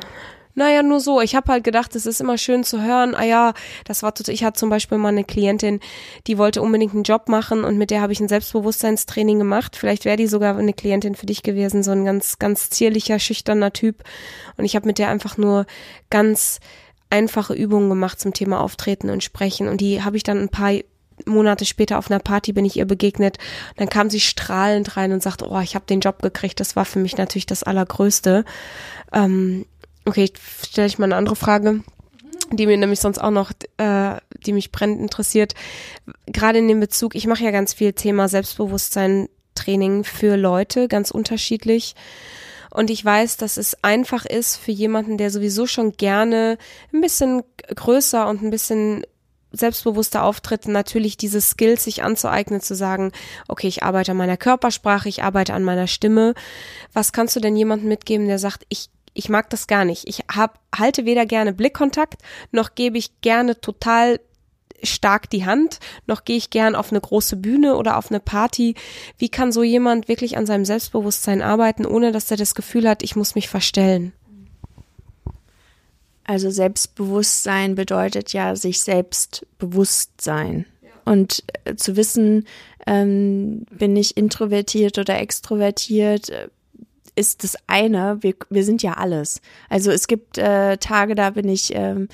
[0.56, 1.22] naja, nur so.
[1.22, 3.16] Ich habe halt gedacht, es ist immer schön zu hören.
[3.16, 3.54] Ah ja,
[3.86, 4.34] das war total.
[4.34, 5.80] Ich hatte zum Beispiel mal eine Klientin,
[6.28, 9.76] die wollte unbedingt einen Job machen und mit der habe ich ein Selbstbewusstseinstraining gemacht.
[9.76, 13.74] Vielleicht wäre die sogar eine Klientin für dich gewesen, so ein ganz, ganz zierlicher, schüchterner
[13.74, 14.04] Typ.
[14.58, 15.66] Und ich habe mit der einfach nur
[16.10, 16.60] ganz
[17.10, 19.68] einfache Übungen gemacht zum Thema Auftreten und Sprechen.
[19.68, 20.74] Und die habe ich dann ein paar
[21.26, 23.38] Monate später auf einer Party bin ich ihr begegnet.
[23.78, 26.60] Dann kam sie strahlend rein und sagte, oh, ich habe den Job gekriegt.
[26.60, 28.46] Das war für mich natürlich das Allergrößte.
[29.14, 29.66] Ähm,
[30.06, 30.32] Okay,
[30.64, 31.84] stelle ich mal eine andere Frage,
[32.52, 35.54] die mir nämlich sonst auch noch, äh, die mich brennend interessiert.
[36.26, 41.12] Gerade in dem Bezug, ich mache ja ganz viel Thema Selbstbewusstsein Training für Leute, ganz
[41.12, 41.96] unterschiedlich.
[42.72, 46.58] Und ich weiß, dass es einfach ist für jemanden, der sowieso schon gerne
[46.94, 47.44] ein bisschen
[47.76, 49.06] größer und ein bisschen
[49.52, 53.12] selbstbewusster auftritt, natürlich diese Skills sich anzueignen, zu sagen,
[53.50, 56.34] okay, ich arbeite an meiner Körpersprache, ich arbeite an meiner Stimme.
[56.94, 60.08] Was kannst du denn jemandem mitgeben, der sagt, ich ich mag das gar nicht.
[60.08, 64.20] Ich hab, halte weder gerne Blickkontakt, noch gebe ich gerne total
[64.84, 68.76] stark die Hand, noch gehe ich gern auf eine große Bühne oder auf eine Party.
[69.18, 73.04] Wie kann so jemand wirklich an seinem Selbstbewusstsein arbeiten, ohne dass er das Gefühl hat,
[73.04, 74.14] ich muss mich verstellen?
[76.24, 80.66] Also Selbstbewusstsein bedeutet ja sich selbst bewusst sein.
[81.04, 82.46] Und äh, zu wissen,
[82.86, 86.48] ähm, bin ich introvertiert oder extrovertiert, äh,
[87.22, 89.42] ist das eine, wir, wir sind ja alles.
[89.70, 92.08] Also es gibt äh, Tage, da bin ich ähm,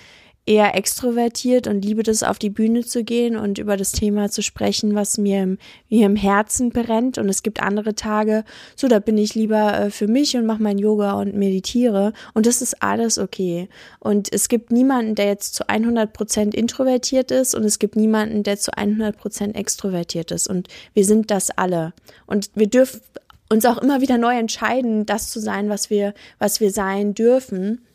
[0.45, 4.41] eher extrovertiert und liebe das, auf die Bühne zu gehen und über das Thema zu
[4.41, 5.57] sprechen, was mir im,
[5.89, 7.17] mir im Herzen brennt.
[7.17, 8.43] Und es gibt andere Tage,
[8.75, 12.13] so da bin ich lieber äh, für mich und mache mein Yoga und meditiere.
[12.33, 13.67] Und das ist alles okay.
[13.99, 18.43] Und es gibt niemanden, der jetzt zu 100 Prozent introvertiert ist und es gibt niemanden,
[18.43, 20.47] der zu 100 Prozent extrovertiert ist.
[20.47, 21.93] Und wir sind das alle.
[22.25, 23.01] Und wir dürfen
[23.49, 27.86] uns auch immer wieder neu entscheiden, das zu sein, was wir, was wir sein dürfen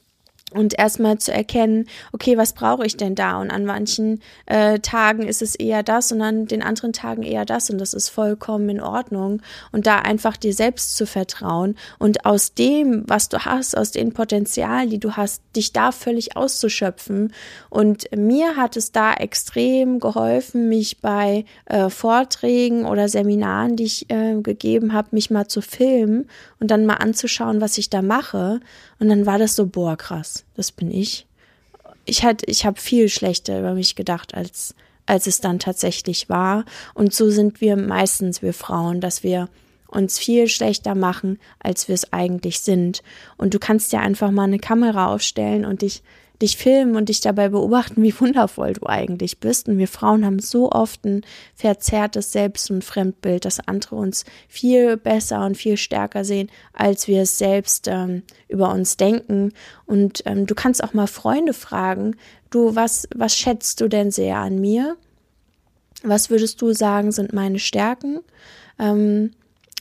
[0.52, 3.40] und erstmal zu erkennen, okay, was brauche ich denn da?
[3.40, 7.44] Und an manchen äh, Tagen ist es eher das und an den anderen Tagen eher
[7.44, 9.42] das und das ist vollkommen in Ordnung.
[9.72, 14.12] Und da einfach dir selbst zu vertrauen und aus dem, was du hast, aus den
[14.12, 17.32] Potenzialen, die du hast, dich da völlig auszuschöpfen.
[17.70, 24.10] Und mir hat es da extrem geholfen, mich bei äh, Vorträgen oder Seminaren, die ich
[24.10, 26.28] äh, gegeben habe, mich mal zu filmen
[26.60, 28.60] und dann mal anzuschauen, was ich da mache.
[29.02, 31.26] Und dann war das so, boah, krass, das bin ich.
[32.04, 34.76] Ich hatte, ich habe viel schlechter über mich gedacht, als,
[35.06, 36.64] als es dann tatsächlich war.
[36.94, 39.48] Und so sind wir meistens, wir Frauen, dass wir
[39.88, 43.02] uns viel schlechter machen, als wir es eigentlich sind.
[43.36, 46.04] Und du kannst ja einfach mal eine Kamera aufstellen und dich
[46.40, 49.68] dich filmen und dich dabei beobachten, wie wundervoll du eigentlich bist.
[49.68, 51.22] Und wir Frauen haben so oft ein
[51.54, 57.22] verzerrtes Selbst- und Fremdbild, dass andere uns viel besser und viel stärker sehen, als wir
[57.22, 59.52] es selbst ähm, über uns denken.
[59.86, 62.16] Und ähm, du kannst auch mal Freunde fragen,
[62.50, 64.96] du, was, was schätzt du denn sehr an mir?
[66.02, 68.20] Was würdest du sagen, sind meine Stärken?
[68.78, 69.32] Ähm,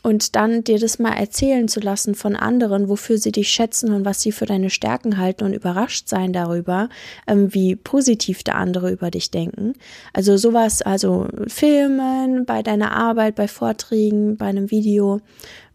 [0.03, 4.05] und dann dir das mal erzählen zu lassen von anderen, wofür sie dich schätzen und
[4.05, 6.89] was sie für deine Stärken halten und überrascht sein darüber,
[7.27, 9.73] ähm, wie positiv der andere über dich denken.
[10.13, 15.21] Also sowas, also Filmen, bei deiner Arbeit, bei Vorträgen, bei einem Video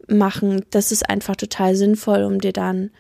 [0.08, 2.90] machen, das ist einfach total sinnvoll, um dir dann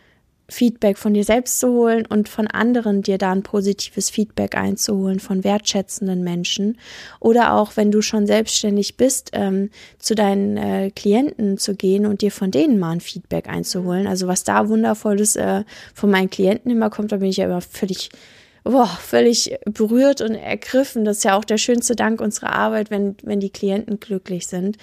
[0.48, 5.18] Feedback von dir selbst zu holen und von anderen dir da ein positives Feedback einzuholen
[5.18, 6.78] von wertschätzenden Menschen
[7.20, 12.22] oder auch wenn du schon selbstständig bist ähm, zu deinen äh, Klienten zu gehen und
[12.22, 16.70] dir von denen mal ein Feedback einzuholen also was da wundervolles äh, von meinen Klienten
[16.70, 18.10] immer kommt da bin ich ja immer völlig
[18.66, 21.04] boah, völlig berührt und ergriffen.
[21.04, 24.76] Das ist ja auch der schönste Dank unserer Arbeit, wenn, wenn die Klienten glücklich sind.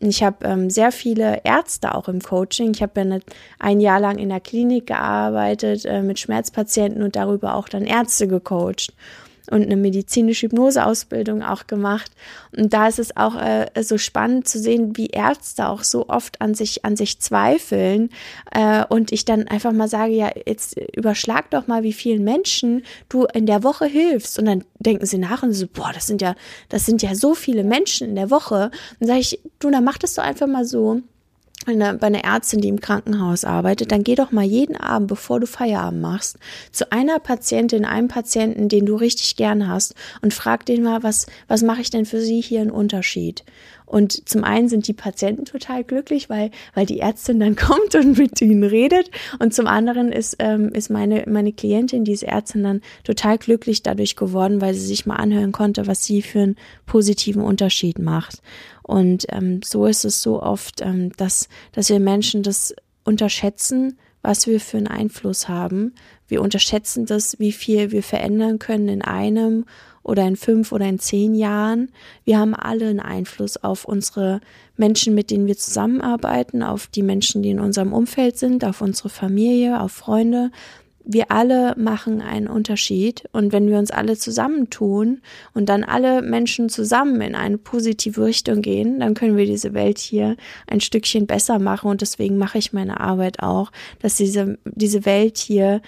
[0.00, 2.72] Ich habe ähm, sehr viele Ärzte auch im Coaching.
[2.72, 3.18] Ich habe ja
[3.58, 8.28] ein Jahr lang in der Klinik gearbeitet äh, mit Schmerzpatienten und darüber auch dann Ärzte
[8.28, 8.92] gecoacht
[9.50, 12.10] und eine medizinische Hypnoseausbildung auch gemacht.
[12.56, 16.40] Und da ist es auch äh, so spannend zu sehen, wie Ärzte auch so oft
[16.40, 18.10] an sich, an sich zweifeln.
[18.52, 22.82] Äh, und ich dann einfach mal sage, ja, jetzt überschlag doch mal, wie vielen Menschen
[23.08, 24.38] du in der Woche hilfst.
[24.38, 26.34] Und dann denken sie nach und so, boah, das sind ja,
[26.68, 28.70] das sind ja so viele Menschen in der Woche.
[29.00, 31.02] Und sage ich, du, dann mach das doch einfach mal so
[31.72, 35.40] eine, bei einer Ärztin, die im Krankenhaus arbeitet, dann geh doch mal jeden Abend, bevor
[35.40, 36.38] du Feierabend machst,
[36.72, 41.26] zu einer Patientin, einem Patienten, den du richtig gern hast und frag den mal, was,
[41.46, 43.44] was mache ich denn für sie hier einen Unterschied?
[43.88, 48.18] Und zum einen sind die Patienten total glücklich, weil, weil die Ärztin dann kommt und
[48.18, 49.10] mit ihnen redet.
[49.38, 54.14] Und zum anderen ist, ähm, ist meine, meine Klientin, diese Ärztin, dann total glücklich dadurch
[54.14, 56.56] geworden, weil sie sich mal anhören konnte, was sie für einen
[56.86, 58.42] positiven Unterschied macht.
[58.88, 62.74] Und ähm, so ist es so oft, ähm, dass, dass wir Menschen das
[63.04, 65.94] unterschätzen, was wir für einen Einfluss haben.
[66.26, 69.66] Wir unterschätzen das, wie viel wir verändern können in einem
[70.02, 71.90] oder in fünf oder in zehn Jahren.
[72.24, 74.40] Wir haben alle einen Einfluss auf unsere
[74.78, 79.10] Menschen, mit denen wir zusammenarbeiten, auf die Menschen, die in unserem Umfeld sind, auf unsere
[79.10, 80.50] Familie, auf Freunde
[81.10, 83.24] wir alle machen einen Unterschied.
[83.32, 85.22] Und wenn wir uns alle zusammentun
[85.54, 89.98] und dann alle Menschen zusammen in eine positive Richtung gehen, dann können wir diese Welt
[89.98, 90.36] hier
[90.66, 91.90] ein Stückchen besser machen.
[91.90, 95.80] Und deswegen mache ich meine Arbeit auch, dass diese, diese Welt hier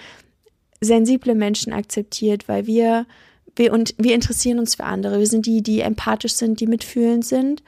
[0.81, 3.05] sensible Menschen akzeptiert, weil wir,
[3.55, 5.19] wir und wir interessieren uns für andere.
[5.19, 7.61] Wir sind die, die empathisch sind, die mitfühlend sind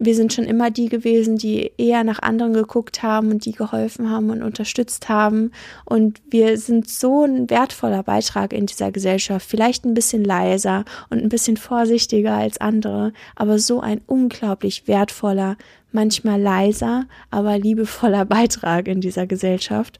[0.00, 4.10] wir sind schon immer die gewesen, die eher nach anderen geguckt haben und die geholfen
[4.10, 5.52] haben und unterstützt haben.
[5.84, 9.46] Und wir sind so ein wertvoller Beitrag in dieser Gesellschaft.
[9.48, 15.56] Vielleicht ein bisschen leiser und ein bisschen vorsichtiger als andere, aber so ein unglaublich wertvoller,
[15.92, 19.98] manchmal leiser, aber liebevoller Beitrag in dieser Gesellschaft.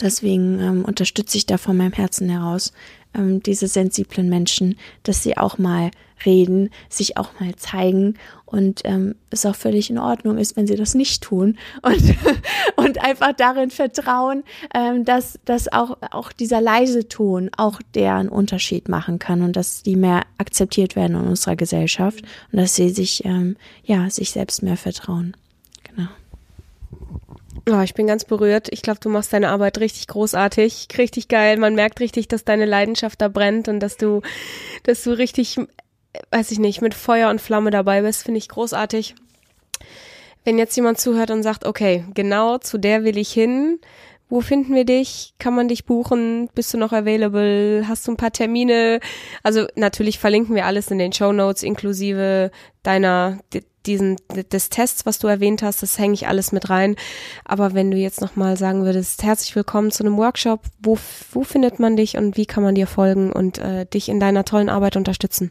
[0.00, 2.72] Deswegen ähm, unterstütze ich da von meinem Herzen heraus
[3.14, 5.90] ähm, diese sensiblen Menschen, dass sie auch mal
[6.26, 8.14] reden, sich auch mal zeigen
[8.46, 12.16] und ähm, es auch völlig in Ordnung ist, wenn sie das nicht tun und,
[12.76, 14.44] und einfach darin vertrauen,
[14.74, 19.56] ähm, dass, dass auch, auch dieser leise Ton auch der einen Unterschied machen kann und
[19.56, 24.30] dass die mehr akzeptiert werden in unserer Gesellschaft und dass sie sich, ähm, ja, sich
[24.30, 25.34] selbst mehr vertrauen.
[25.84, 26.08] Genau.
[27.70, 28.68] Oh, ich bin ganz berührt.
[28.72, 31.56] Ich glaube, du machst deine Arbeit richtig großartig, richtig geil.
[31.58, 34.20] Man merkt richtig, dass deine Leidenschaft da brennt und dass du,
[34.82, 35.58] dass du richtig,
[36.30, 38.24] weiß ich nicht, mit Feuer und Flamme dabei bist.
[38.24, 39.14] Finde ich großartig.
[40.44, 43.78] Wenn jetzt jemand zuhört und sagt, okay, genau zu der will ich hin,
[44.28, 45.34] wo finden wir dich?
[45.38, 46.48] Kann man dich buchen?
[46.54, 47.84] Bist du noch available?
[47.86, 48.98] Hast du ein paar Termine?
[49.42, 52.50] Also natürlich verlinken wir alles in den Show Notes inklusive
[52.82, 53.40] deiner
[53.84, 56.96] diesen des Tests, was du erwähnt hast, das hänge ich alles mit rein.
[57.44, 60.98] Aber wenn du jetzt noch mal sagen würdest, herzlich willkommen zu einem Workshop, wo
[61.32, 64.44] wo findet man dich und wie kann man dir folgen und äh, dich in deiner
[64.44, 65.50] tollen Arbeit unterstützen?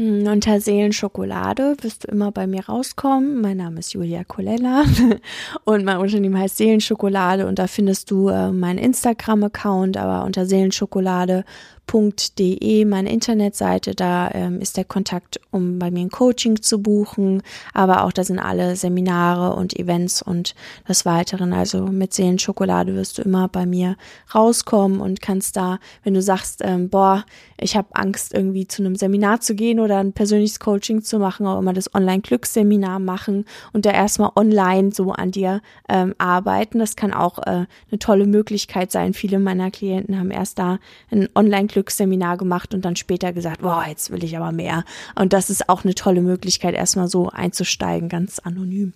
[0.00, 3.42] Hm, unter Seelenschokolade wirst du immer bei mir rauskommen.
[3.42, 4.84] Mein Name ist Julia Colella
[5.64, 11.44] und mein Unternehmen heißt Seelenschokolade und da findest du äh, meinen Instagram-Account, aber unter Seelenschokolade
[11.92, 13.94] www.coaching.de, meine Internetseite.
[13.94, 17.42] Da ähm, ist der Kontakt, um bei mir ein Coaching zu buchen.
[17.74, 20.54] Aber auch da sind alle Seminare und Events und
[20.86, 21.52] das Weiteren.
[21.52, 23.96] Also mit Seelenschokolade wirst du immer bei mir
[24.34, 27.24] rauskommen und kannst da, wenn du sagst, ähm, boah,
[27.58, 31.46] ich habe Angst, irgendwie zu einem Seminar zu gehen oder ein persönliches Coaching zu machen,
[31.46, 36.78] auch immer das Online-Glücksseminar machen und da erstmal online so an dir ähm, arbeiten.
[36.78, 39.12] Das kann auch äh, eine tolle Möglichkeit sein.
[39.12, 40.78] Viele meiner Klienten haben erst da
[41.10, 44.84] ein Online-Glücksseminar Glücksseminar gemacht und dann später gesagt, boah, jetzt will ich aber mehr.
[45.14, 48.92] Und das ist auch eine tolle Möglichkeit, erstmal so einzusteigen, ganz anonym.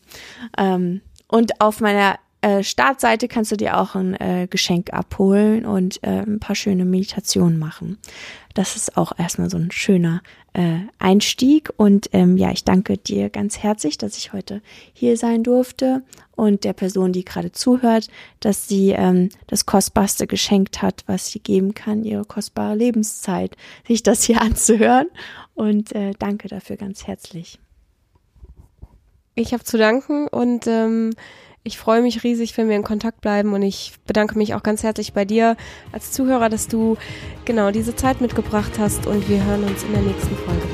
[0.59, 6.03] Ähm, und auf meiner äh, Startseite kannst du dir auch ein äh, Geschenk abholen und
[6.03, 7.97] äh, ein paar schöne Meditationen machen.
[8.53, 10.21] Das ist auch erstmal so ein schöner
[10.53, 11.73] äh, Einstieg.
[11.79, 14.61] Und ähm, ja, ich danke dir ganz herzlich, dass ich heute
[14.93, 16.03] hier sein durfte
[16.37, 18.09] und der Person, die gerade zuhört,
[18.41, 23.57] dass sie ähm, das Kostbarste geschenkt hat, was sie geben kann, ihre kostbare Lebenszeit,
[23.87, 25.09] sich das hier anzuhören.
[25.55, 27.59] Und äh, danke dafür ganz herzlich.
[29.37, 31.11] Ich habe zu danken und ähm,
[31.65, 34.83] ich freue mich riesig, wenn wir in Kontakt bleiben und ich bedanke mich auch ganz
[34.83, 35.57] herzlich bei dir
[35.93, 36.97] als Zuhörer, dass du
[37.47, 40.74] genau diese Zeit mitgebracht hast und wir hören uns in der nächsten Folge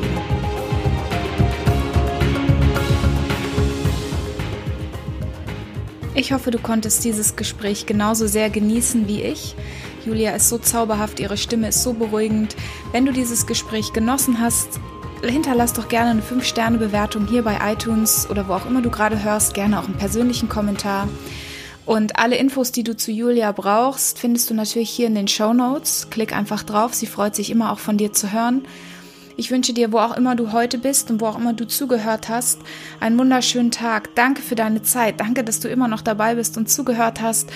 [6.20, 9.54] Ich hoffe, du konntest dieses Gespräch genauso sehr genießen wie ich.
[10.04, 12.56] Julia ist so zauberhaft, ihre Stimme ist so beruhigend.
[12.92, 14.80] Wenn du dieses Gespräch genossen hast,
[15.22, 19.54] hinterlass doch gerne eine 5-Sterne-Bewertung hier bei iTunes oder wo auch immer du gerade hörst,
[19.54, 21.08] gerne auch einen persönlichen Kommentar.
[21.86, 25.54] Und alle Infos, die du zu Julia brauchst, findest du natürlich hier in den Show
[25.54, 26.08] Notes.
[26.10, 28.66] Klick einfach drauf, sie freut sich immer auch von dir zu hören.
[29.40, 32.28] Ich wünsche dir, wo auch immer du heute bist und wo auch immer du zugehört
[32.28, 32.58] hast,
[33.00, 34.14] einen wunderschönen Tag.
[34.14, 35.18] Danke für deine Zeit.
[35.18, 37.48] Danke, dass du immer noch dabei bist und zugehört hast.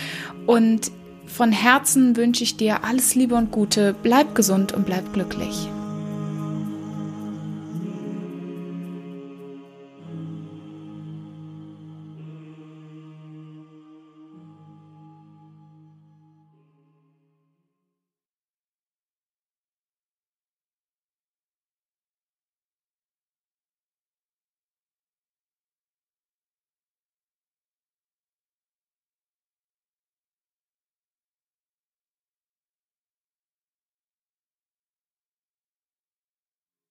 [0.47, 0.91] Und
[1.27, 3.95] von Herzen wünsche ich dir alles Liebe und Gute.
[4.03, 5.69] Bleib gesund und bleib glücklich.